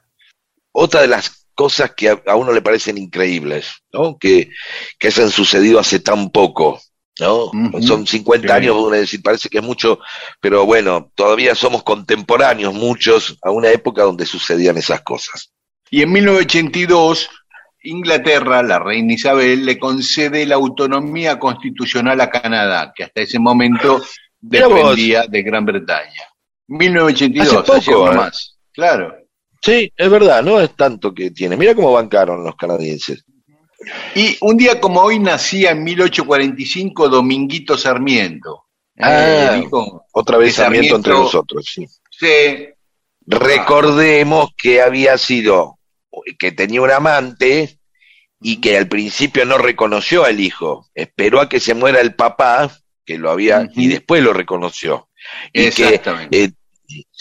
[0.72, 4.16] Otra de las cosas que a, a uno le parecen increíbles, ¿no?
[4.18, 4.48] Que,
[4.98, 6.80] que hayan sucedido hace tan poco,
[7.18, 7.50] ¿no?
[7.82, 8.52] Son 50 Sí.
[8.54, 9.98] años, uno decir, parece que es mucho,
[10.40, 15.52] pero bueno, todavía somos contemporáneos muchos a una época donde sucedían esas cosas.
[15.90, 17.28] Y en 1982,
[17.82, 24.00] Inglaterra, la reina Isabel, le concede la autonomía constitucional a Canadá, que hasta ese momento
[24.40, 26.24] dependía de Gran Bretaña.
[26.68, 28.16] 1982, Hace poco, ayer ¿eh?
[28.16, 28.56] nomás.
[28.72, 29.19] Claro.
[29.62, 31.56] Sí, es verdad, no es tanto que tiene.
[31.56, 33.24] Mira cómo bancaron los canadienses.
[34.14, 38.64] Y un día como hoy nacía en 1845 Dominguito Sarmiento.
[38.98, 41.86] Ah, Eh, dijo, Otra vez Sarmiento entre nosotros, sí.
[42.10, 42.68] sí,
[43.26, 45.78] Recordemos que había sido,
[46.38, 47.78] que tenía un amante
[48.40, 50.88] y que al principio no reconoció al hijo.
[50.94, 52.70] Esperó a que se muera el papá,
[53.04, 55.08] que lo había, y después lo reconoció.
[55.52, 56.44] Y que, exactamente.
[56.44, 56.50] eh,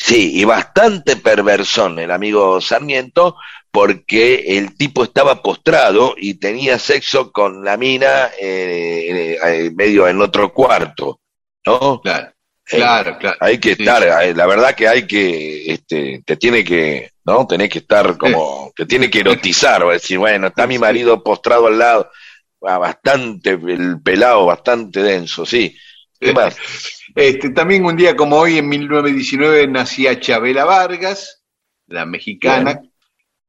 [0.09, 3.35] sí, y bastante perversón el amigo Sarmiento,
[3.71, 10.21] porque el tipo estaba postrado y tenía sexo con la mina eh, eh, medio en
[10.21, 11.21] otro cuarto,
[11.65, 12.01] ¿no?
[12.01, 12.33] claro,
[12.71, 13.39] Eh, claro, claro.
[13.39, 17.47] hay que Sí, estar, eh, la verdad que hay que, este, te tiene que, ¿no?
[17.47, 21.67] Tenés que estar como, te tiene que erotizar, o decir, bueno, está mi marido postrado
[21.67, 22.11] al lado,
[22.61, 25.75] bastante, el pelado, bastante denso, sí.
[26.19, 26.55] ¿Qué más?
[27.19, 31.43] Este, también un día como hoy, en 1919, nacía Chabela Vargas,
[31.87, 32.81] la mexicana,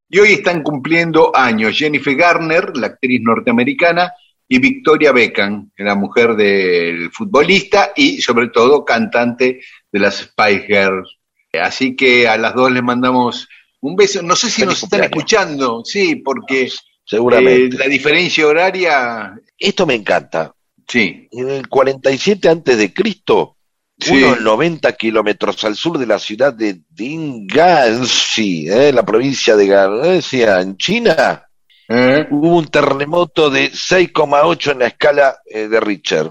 [0.08, 4.12] y hoy están cumpliendo años Jennifer Garner, la actriz norteamericana,
[4.48, 9.60] y Victoria Beckham, la mujer del futbolista y sobre todo cantante
[9.92, 11.08] de las Spice Girls.
[11.52, 13.48] Así que a las dos les mandamos
[13.80, 14.20] un beso.
[14.22, 15.16] No sé si Feliz nos están cumpleaños.
[15.16, 16.68] escuchando, sí, porque
[17.04, 17.76] Seguramente.
[17.76, 20.52] eh, la diferencia horaria, Esto me encanta.
[20.88, 21.28] sí.
[21.30, 23.56] En el 47 antes de Cristo,
[24.00, 24.22] Sí.
[24.22, 28.92] unos 90 kilómetros al sur de la ciudad de Dinganzi, ¿eh?
[28.92, 31.46] la provincia de Galicia, en China,
[31.88, 32.26] ¿Eh?
[32.30, 36.30] hubo un terremoto de 6,8 en la escala eh, de Richter.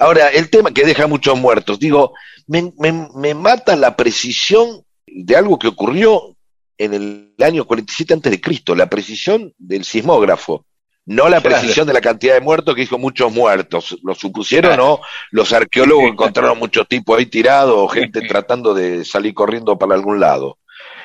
[0.00, 2.14] Ahora, el tema que deja muchos muertos, digo,
[2.46, 6.36] me, me- me mata la precisión de algo que ocurrió
[6.78, 10.64] en el año 47 antes de Cristo, la precisión del sismógrafo,
[11.06, 13.98] no la precisión de la cantidad de muertos que dijo muchos muertos.
[14.02, 14.76] Lo supusieron.
[14.76, 15.00] ¿no?
[15.30, 20.58] Los arqueólogos encontraron muchos tipos ahí tirados, gente tratando de salir corriendo para algún lado.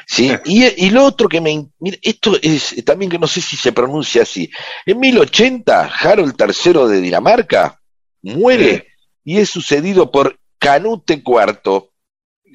[0.08, 0.32] ¿Sí?
[0.46, 1.68] Y, y lo otro que me...
[1.80, 4.50] mira, esto es también que no sé si se pronuncia así.
[4.86, 7.80] En 1080, Harold III de Dinamarca
[8.22, 8.88] muere
[9.24, 11.90] y es sucedido por Canute IV,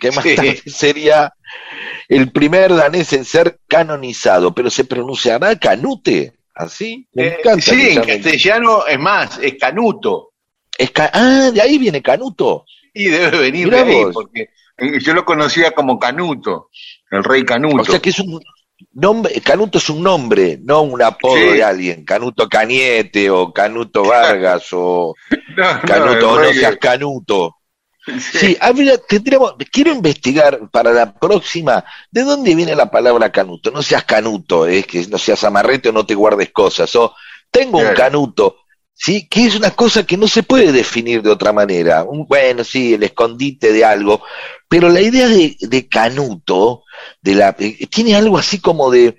[0.01, 0.35] que más Sí.
[0.35, 1.33] tarde sería
[2.09, 7.09] el primer danés en ser canonizado, pero se pronunciará Canute, ¿así?
[7.15, 7.63] Me Eh, encanta.
[7.63, 10.31] sí, en castellano es más, es Canuto.
[10.77, 12.65] es ca- ah, de ahí viene Canuto.
[12.93, 14.15] Y debe venir Mirá de ahí, vos.
[14.15, 14.49] porque
[14.79, 16.69] eh, yo lo conocía como Canuto,
[17.11, 17.83] el rey Canuto.
[17.83, 18.41] O sea que es un
[18.93, 21.43] nombre, Canuto es un nombre, no un apodo Sí.
[21.57, 22.05] de alguien.
[22.05, 25.15] Canuto Cañete o Canuto Vargas o
[25.57, 27.57] No, no, Canuto, no rey- seas Canuto.
[28.21, 28.57] Sí.
[28.61, 33.71] Habría- tendríamos, quiero investigar para la próxima de dónde viene la palabra canuto.
[33.71, 36.95] No seas canuto, es que no seas amarrete o no te guardes cosas.
[36.97, 37.15] O
[37.51, 38.57] tengo un canuto,
[38.93, 42.05] sí, que es una cosa que no se puede definir de otra manera.
[42.05, 44.23] Un, bueno, sí, el escondite de algo,
[44.69, 46.83] pero la idea de, de canuto,
[47.23, 49.17] de la, eh, tiene algo así como de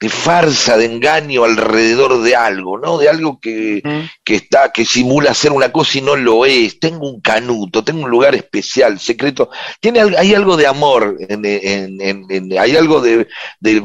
[0.00, 2.98] de farsa, de engaño alrededor de algo, ¿no?
[2.98, 3.82] De algo que,
[4.22, 6.78] que está, que simula ser una cosa y no lo es.
[6.78, 9.50] Tengo un canuto, tengo un lugar especial, secreto.
[9.80, 13.26] Tiene, hay algo de amor, en, en, en, hay algo de,
[13.58, 13.80] de,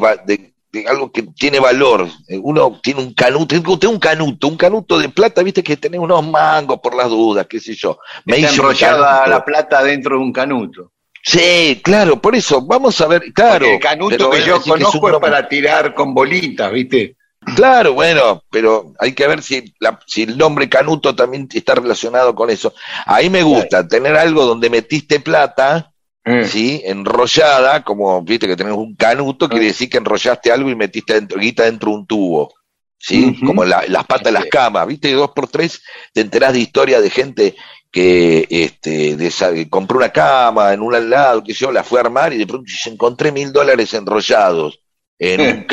[0.72, 2.08] de, algo que tiene valor.
[2.42, 6.28] Uno tiene un canuto, tengo un canuto, un canuto de plata, viste que tenés unos
[6.28, 7.98] mangos por las dudas, qué sé yo.
[8.26, 10.93] Me está enrollada la plata dentro de un canuto.
[11.26, 13.66] Sí, claro, por eso, vamos a ver, claro.
[13.66, 17.16] el canuto que yo conozco es, para tirar con bolitas, ¿viste?
[17.56, 19.74] Claro, bueno, pero hay que ver si,
[20.06, 22.74] si el nombre canuto también está relacionado con eso.
[23.06, 25.94] Ahí me gusta tener algo donde metiste plata,
[26.26, 26.46] eh.
[26.46, 26.82] ¿sí?
[26.84, 29.70] Enrollada, como viste que tenés un canuto, quiere eh.
[29.70, 32.54] decir que enrollaste algo y metiste dentro, guita dentro de un tubo.
[32.98, 33.38] ¿Sí?
[33.46, 35.12] Como las patas de las camas, ¿viste?
[35.12, 37.56] Dos por tres te enterás de historia de gente
[37.94, 39.16] que este,
[39.70, 42.66] compró una cama en un lado, que yo la fue a armar y de pronto
[42.76, 44.80] se encontré mil dólares enrollados.
[45.20, 45.66] En,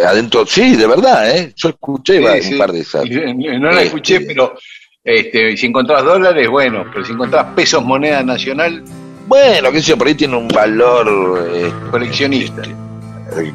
[0.00, 1.52] adentro, sí, de verdad, ¿eh?
[1.54, 3.04] yo escuché un par de esas.
[3.04, 4.54] No la escuché, este, pero
[5.02, 8.82] este, si encontrás dólares, bueno, pero si encontrás pesos moneda nacional.
[9.26, 11.46] Bueno, qué sé yo, por ahí tiene un valor.
[11.52, 12.62] Este, coleccionista.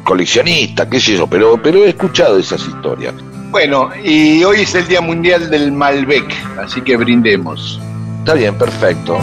[0.04, 3.14] coleccionista, qué sé yo, pero, pero he escuchado esas historias.
[3.50, 6.24] Bueno, y hoy es el Día Mundial del Malbec,
[6.56, 7.80] así que brindemos.
[8.20, 9.18] Está bien, perfecto.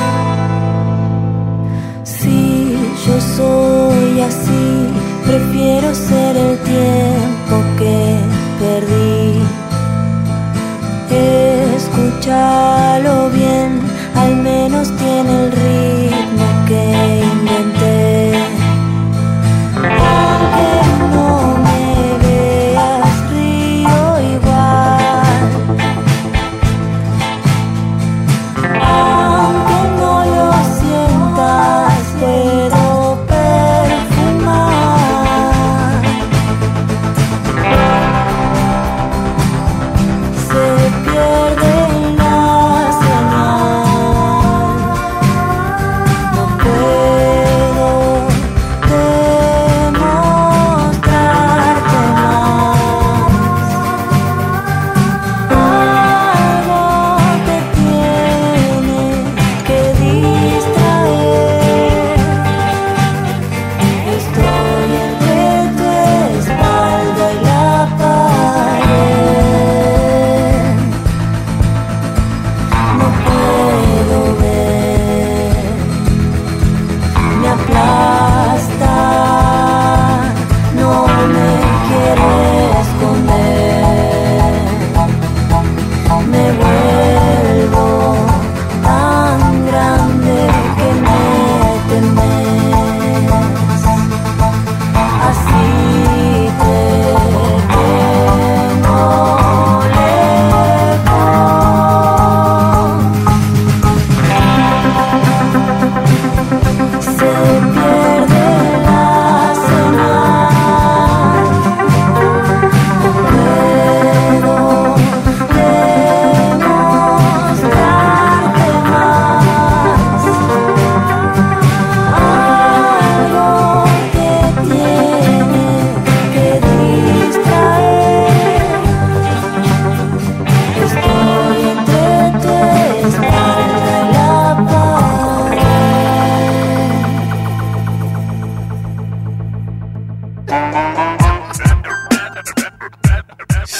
[2.03, 2.75] Si
[3.05, 4.89] yo soy así,
[5.25, 8.17] prefiero ser el tiempo que
[8.59, 9.43] perdí.
[11.77, 13.79] Escúchalo bien,
[14.15, 15.96] al menos tiene el ritmo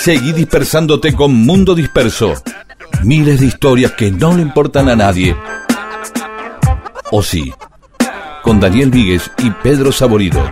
[0.07, 2.34] Seguí dispersándote con Mundo Disperso.
[3.03, 5.35] Miles de historias que no le importan a nadie.
[7.11, 7.53] O sí,
[8.41, 10.49] con Daniel Víguez y Pedro Saborido.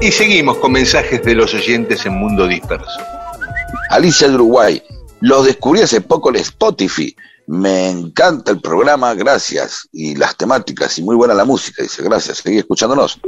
[0.00, 2.98] Y seguimos con mensajes de los oyentes en Mundo Disperso.
[3.90, 4.82] Alicia de Uruguay,
[5.20, 7.14] los descubrí hace poco en Spotify
[7.46, 9.88] me encanta el programa, gracias.
[9.92, 13.20] Y las temáticas y muy buena la música, dice, gracias, seguí escuchándonos.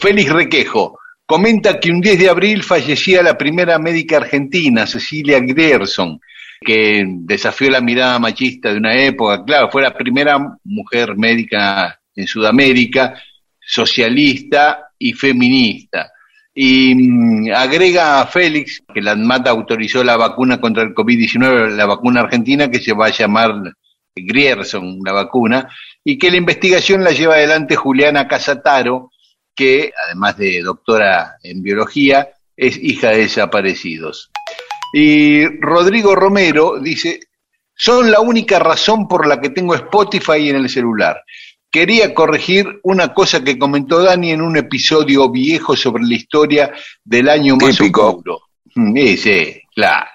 [0.00, 6.20] Félix Requejo comenta que un 10 de abril fallecía la primera médica argentina, Cecilia Grierson,
[6.60, 9.44] que desafió la mirada machista de una época.
[9.44, 13.14] Claro, fue la primera mujer médica en Sudamérica,
[13.60, 16.10] socialista y feminista.
[16.62, 21.86] Y mm, agrega a Félix que la ANMAT autorizó la vacuna contra el COVID-19, la
[21.86, 23.54] vacuna argentina que se va a llamar
[24.14, 25.70] Grierson, la vacuna,
[26.04, 29.10] y que la investigación la lleva adelante Juliana Casataro,
[29.54, 34.30] que además de doctora en biología, es hija de desaparecidos.
[34.92, 37.20] Y Rodrigo Romero dice,
[37.74, 41.24] son la única razón por la que tengo Spotify en el celular.
[41.70, 46.72] Quería corregir una cosa que comentó Dani en un episodio viejo sobre la historia
[47.04, 48.08] del año más Típico.
[48.08, 48.40] oscuro.
[48.74, 50.10] Mm, Sí, sí, claro.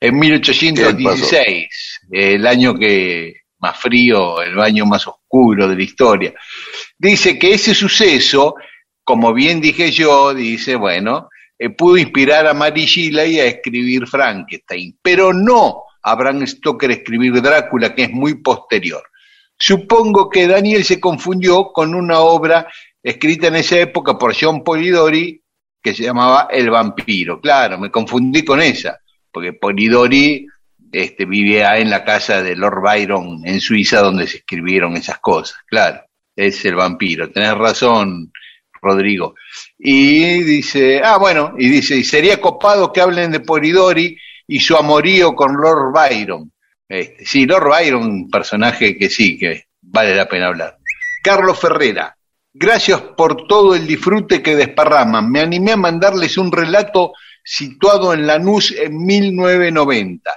[0.00, 6.34] En 1816, el año que más frío, el año más oscuro de la historia.
[6.98, 8.54] Dice que ese suceso,
[9.04, 11.28] como bien dije yo, dice, bueno,
[11.58, 16.94] eh, pudo inspirar a Mary Shelley a escribir Frankenstein, pero no a Bram Stoker a
[16.94, 19.02] escribir Drácula, que es muy posterior.
[19.62, 22.66] Supongo que Daniel se confundió con una obra
[23.02, 25.42] escrita en esa época por John Polidori
[25.82, 27.42] que se llamaba El vampiro.
[27.42, 28.98] Claro, me confundí con esa,
[29.30, 30.46] porque Polidori
[30.90, 35.58] este, vivía en la casa de Lord Byron en Suiza donde se escribieron esas cosas.
[35.66, 36.00] Claro,
[36.34, 37.30] es el vampiro.
[37.30, 38.32] Tenés razón,
[38.80, 39.34] Rodrigo.
[39.78, 44.16] Y dice, ah, bueno, y dice, y sería copado que hablen de Polidori
[44.46, 46.50] y su amorío con Lord Byron.
[46.90, 50.76] Este, sí, Lord Byron, un personaje que sí, que vale la pena hablar.
[51.22, 52.16] Carlos Ferrera,
[52.52, 55.30] gracias por todo el disfrute que desparraman.
[55.30, 57.12] Me animé a mandarles un relato
[57.44, 60.30] situado en Lanús en 1990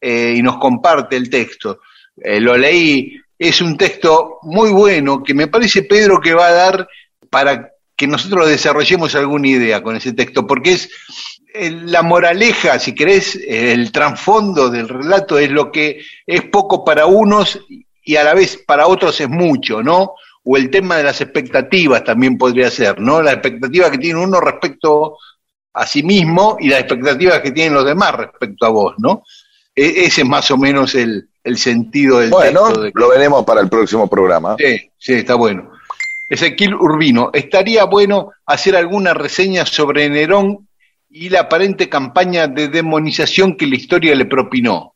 [0.00, 1.80] eh, y nos comparte el texto.
[2.16, 6.52] Eh, lo leí, es un texto muy bueno que me parece, Pedro, que va a
[6.52, 6.88] dar
[7.28, 10.88] para que nosotros desarrollemos alguna idea con ese texto, porque es
[11.54, 17.58] la moraleja, si querés, el trasfondo del relato es lo que es poco para unos
[18.04, 20.14] y a la vez para otros es mucho, ¿no?
[20.44, 23.20] O el tema de las expectativas también podría ser, ¿no?
[23.22, 25.16] La expectativa que tiene uno respecto
[25.74, 29.22] a sí mismo y las expectativas que tienen los demás respecto a vos, ¿no?
[29.74, 32.82] E- ese es más o menos el, el sentido del Bueno, texto.
[32.82, 34.56] que- lo veremos para el próximo programa.
[34.58, 35.70] Sí, sí, está bueno.
[36.30, 40.67] Ezequiel Urbino, estaría bueno hacer alguna reseña sobre Nerón
[41.10, 44.94] y la aparente campaña de demonización que la historia le propinó,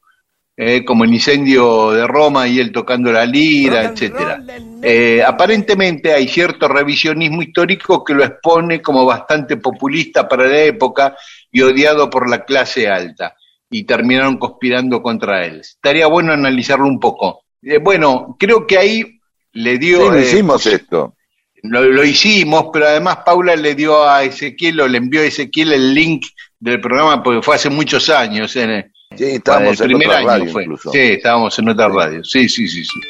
[0.56, 4.42] eh, como el incendio de Roma y él tocando la lira, etcétera.
[4.82, 11.16] Eh, aparentemente hay cierto revisionismo histórico que lo expone como bastante populista para la época
[11.50, 13.34] y odiado por la clase alta,
[13.70, 15.60] y terminaron conspirando contra él.
[15.60, 17.44] Estaría bueno analizarlo un poco.
[17.62, 19.20] Eh, bueno, creo que ahí
[19.52, 19.98] le dio...
[19.98, 21.14] Sí, lo eh, hicimos esto.
[21.62, 25.72] Lo, lo hicimos, pero además Paula le dio a Ezequiel o le envió a Ezequiel
[25.72, 26.26] el link
[26.58, 28.54] del programa porque fue hace muchos años.
[28.56, 30.62] En, Sí, estábamos el en primer otra año radio fue.
[30.62, 30.90] incluso.
[30.90, 32.24] Sí, estábamos en otra radio.
[32.24, 32.84] Sí, sí, sí.
[32.84, 33.00] sí.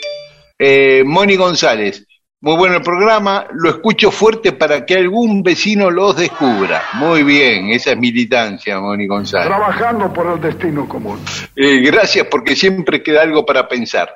[0.58, 2.06] Eh, Moni González,
[2.40, 3.46] muy bueno el programa.
[3.52, 6.82] Lo escucho fuerte para que algún vecino los descubra.
[6.94, 9.48] Muy bien, esa es militancia, Moni González.
[9.48, 11.20] Trabajando por el destino común.
[11.54, 14.12] Eh, gracias porque siempre queda algo para pensar.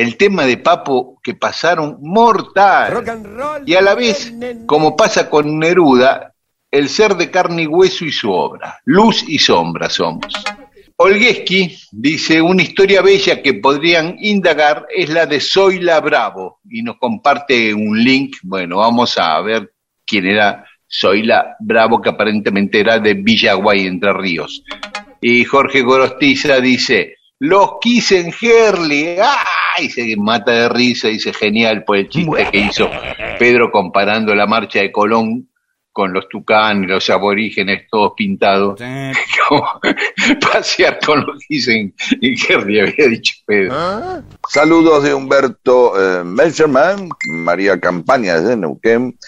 [0.00, 3.04] El tema de Papo que pasaron mortal.
[3.66, 4.32] Y a la vez,
[4.64, 6.32] como pasa con Neruda,
[6.70, 8.80] el ser de carne y hueso y su obra.
[8.86, 10.32] Luz y sombra somos.
[10.96, 16.96] Olgueski dice, una historia bella que podrían indagar es la de Zoila Bravo y nos
[16.96, 18.36] comparte un link.
[18.42, 19.70] Bueno, vamos a ver
[20.06, 24.64] quién era Zoila Bravo, que aparentemente era de Villaguay, Entre Ríos.
[25.20, 29.16] Y Jorge Gorostiza dice, los quise en Herley.
[29.76, 29.88] ¡Ay!
[29.88, 32.88] Se mata de risa, dice genial por el chiste que hizo
[33.38, 35.48] Pedro comparando la marcha de Colón
[35.92, 38.78] con los tucanes, los aborígenes todos pintados.
[39.48, 39.80] Como
[40.52, 44.22] pasear con los Herley, había dicho Pedro.
[44.48, 49.18] Saludos de Humberto eh, Melcherman, María Campaña desde Neuquén,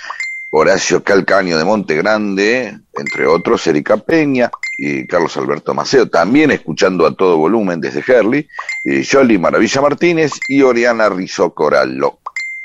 [0.54, 7.06] Horacio Calcaño de Monte Grande, entre otros, Erika Peña y Carlos Alberto Maceo, también escuchando
[7.06, 8.46] a todo volumen desde Herley,
[8.84, 12.18] y Yoli Maravilla Martínez y Oriana Rizzo Corallo.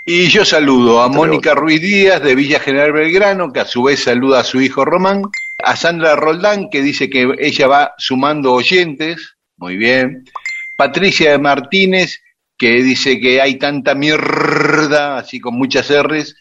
[0.05, 4.03] Y yo saludo a Mónica Ruiz Díaz de Villa General Belgrano, que a su vez
[4.03, 5.22] saluda a su hijo Román,
[5.64, 10.26] a Sandra Roldán, que dice que ella va sumando oyentes, muy bien,
[10.76, 12.19] Patricia Martínez,
[12.57, 16.35] que dice que hay tanta mierda, así con muchas R's,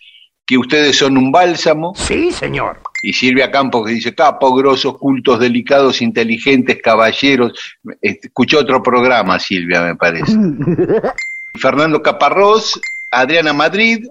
[0.47, 1.93] que ustedes son un bálsamo.
[1.97, 2.81] Sí, señor.
[3.03, 7.53] Y Silvia Campos que dice, capo, grosos, cultos, delicados, inteligentes, caballeros.
[8.01, 10.33] Este, Escuchó otro programa, Silvia, me parece.
[11.59, 14.07] Fernando Caparrós, Adriana Madrid,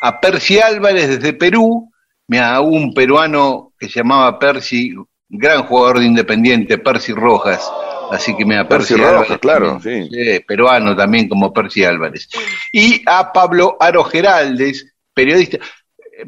[0.00, 1.90] a Percy Álvarez desde Perú,
[2.28, 4.94] hubo un peruano que se llamaba Percy,
[5.28, 7.70] gran jugador de Independiente, Percy Rojas,
[8.10, 12.28] así que mira, Percy Percy, Rojas, Álvarez, claro, también, sí, peruano también como Percy Álvarez.
[12.72, 15.58] Y a Pablo Aro Geraldes, periodista.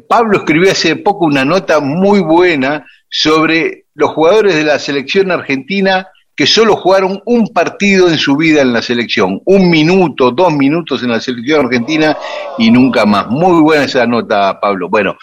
[0.07, 6.07] Pablo escribió hace poco una nota muy buena sobre los jugadores de la selección argentina
[6.35, 11.03] que solo jugaron un partido en su vida en la selección, un minuto, dos minutos
[11.03, 12.17] en la selección argentina
[12.57, 13.27] y nunca más.
[13.27, 14.89] Muy buena esa nota, Pablo.
[14.89, 15.15] Bueno,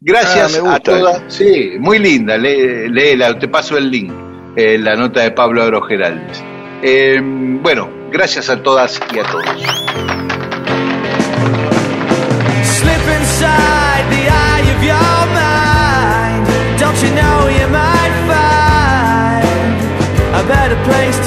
[0.00, 1.22] gracias Ah, a todas.
[1.28, 4.12] Sí, muy linda, Lé- léela, te paso el link,
[4.56, 6.42] eh, la nota de Pablo Aro Geraldes.
[6.82, 10.25] Eh, bueno, gracias a todas y a todos.
[20.86, 21.25] place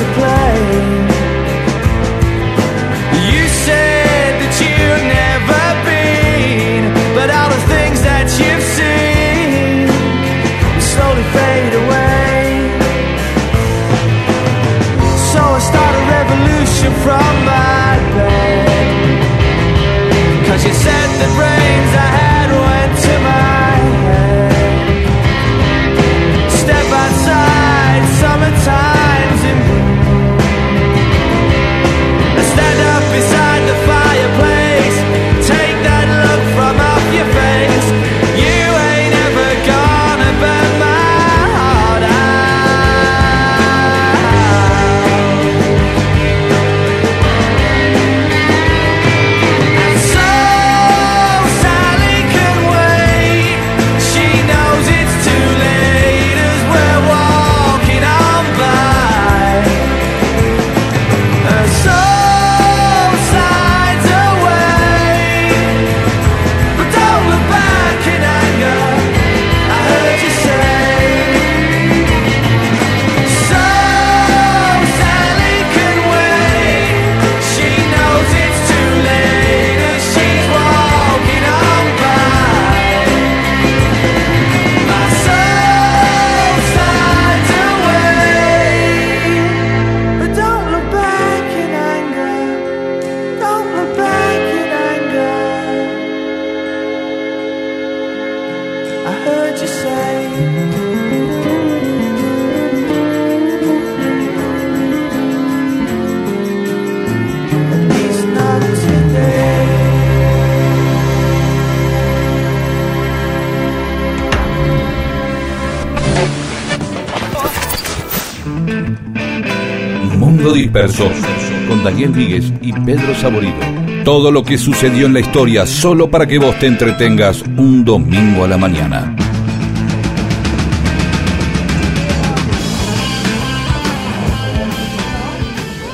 [121.89, 123.57] Daniel Víguez y Pedro Saborido.
[124.05, 128.43] Todo lo que sucedió en la historia solo para que vos te entretengas un domingo
[128.43, 129.15] a la mañana.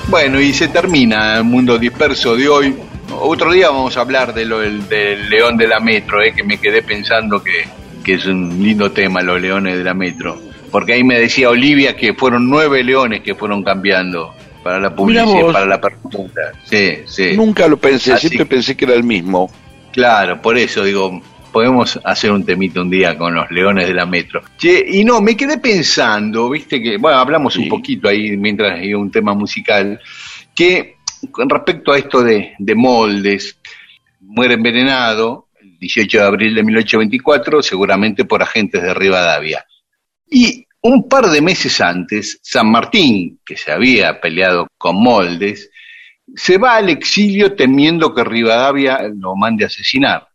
[0.10, 2.76] Bueno, y se termina el mundo disperso de hoy.
[3.18, 6.44] Otro día vamos a hablar de lo del, del león de la metro, eh, que
[6.44, 7.70] me quedé pensando que,
[8.04, 10.42] que es un lindo tema, los leones de la metro.
[10.70, 14.34] Porque ahí me decía Olivia que fueron nueve leones que fueron cambiando
[14.66, 16.42] para la publicidad, para la pregunta.
[16.64, 17.38] Sí, sí.
[17.38, 19.48] Nunca lo pensé, siempre pensé que era el mismo.
[19.94, 21.22] Claro, por eso digo,
[21.52, 24.42] podemos hacer un temito un día con los leones de la metro.
[24.58, 28.96] Che, y no, me quedé pensando, viste que, bueno, hablamos un poquito ahí mientras hay
[28.96, 30.02] un tema musical,
[30.56, 30.96] que
[31.30, 33.60] con respecto a esto de, de moldes,
[34.20, 39.64] muere envenenado el 18 de abril de 1824, seguramente por agentes de Rivadavia.
[40.28, 45.72] Y un par de meses antes, San Martín, que se había peleado con Moldes,
[46.36, 50.28] se va al exilio temiendo que Rivadavia lo mande a asesinar.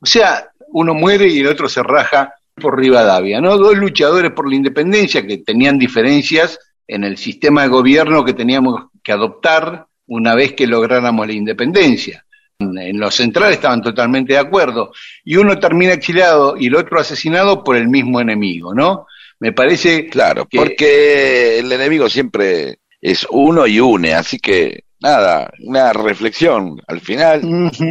[0.00, 3.58] O sea, uno muere y el otro se raja por Rivadavia, ¿no?
[3.58, 8.86] Dos luchadores por la independencia que tenían diferencias en el sistema de gobierno que teníamos
[9.02, 12.24] que adoptar una vez que lográramos la independencia.
[12.58, 14.92] En lo central estaban totalmente de acuerdo.
[15.22, 19.06] Y uno termina exiliado y el otro asesinado por el mismo enemigo, ¿no?
[19.42, 20.06] Me parece.
[20.06, 26.80] Claro, porque el enemigo siempre es uno y une, así que nada, una reflexión.
[26.86, 27.40] Al final,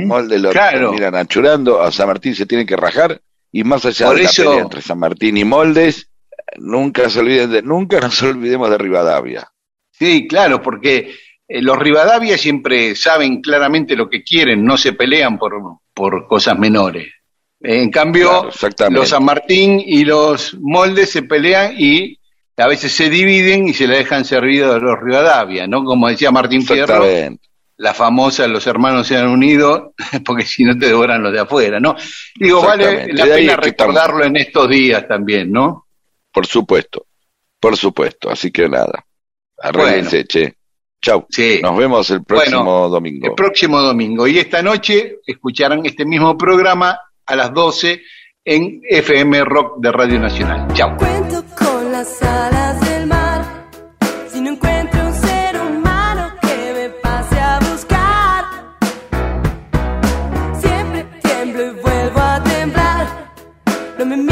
[0.06, 0.94] Molde lo Claro.
[0.94, 3.20] miran achurando, a San Martín se tiene que rajar,
[3.52, 6.10] y más allá Por de eso- la pelea entre San Martín y Moldes,
[6.58, 9.46] nunca se olviden de, nunca nos olvidemos de Rivadavia.
[9.92, 11.16] Sí, claro, porque
[11.50, 15.52] eh, los Rivadavia siempre saben claramente lo que quieren, no se pelean por,
[15.94, 17.12] por cosas menores.
[17.64, 22.18] En cambio, Claro, los San Martín y los Moldes se pelean y
[22.58, 25.84] a veces se dividen y se la dejan servido a los Rivadavia, ¿no?
[25.84, 27.04] Como decía Martín Fierro,
[27.78, 29.94] la famosa los hermanos se han unido,
[30.26, 31.96] porque si no te devoran los de afuera, ¿no?
[32.36, 35.88] Digo, vale la pena recordarlo en estos días también, ¿no?
[36.32, 37.06] Por supuesto,
[37.60, 38.30] por supuesto.
[38.30, 39.06] Así que nada,
[39.58, 40.56] arréglense, che.
[41.04, 41.26] Chau.
[41.30, 41.60] Sí.
[41.64, 43.28] Nos vemos el próximo Bueno, domingo.
[43.30, 44.28] El próximo domingo.
[44.28, 47.00] Y esta noche escucharán este mismo programa
[47.32, 48.02] a las 12
[48.44, 50.68] en FM Rock de Radio Nacional.
[50.74, 50.98] Chao.
[50.98, 53.70] Cuento con las alas del mar.
[54.28, 58.46] Si no encuentro un ser humano que me pase a buscar,
[60.60, 63.34] siempre tiemblo y vuelvo a temblar.
[63.98, 64.31] No me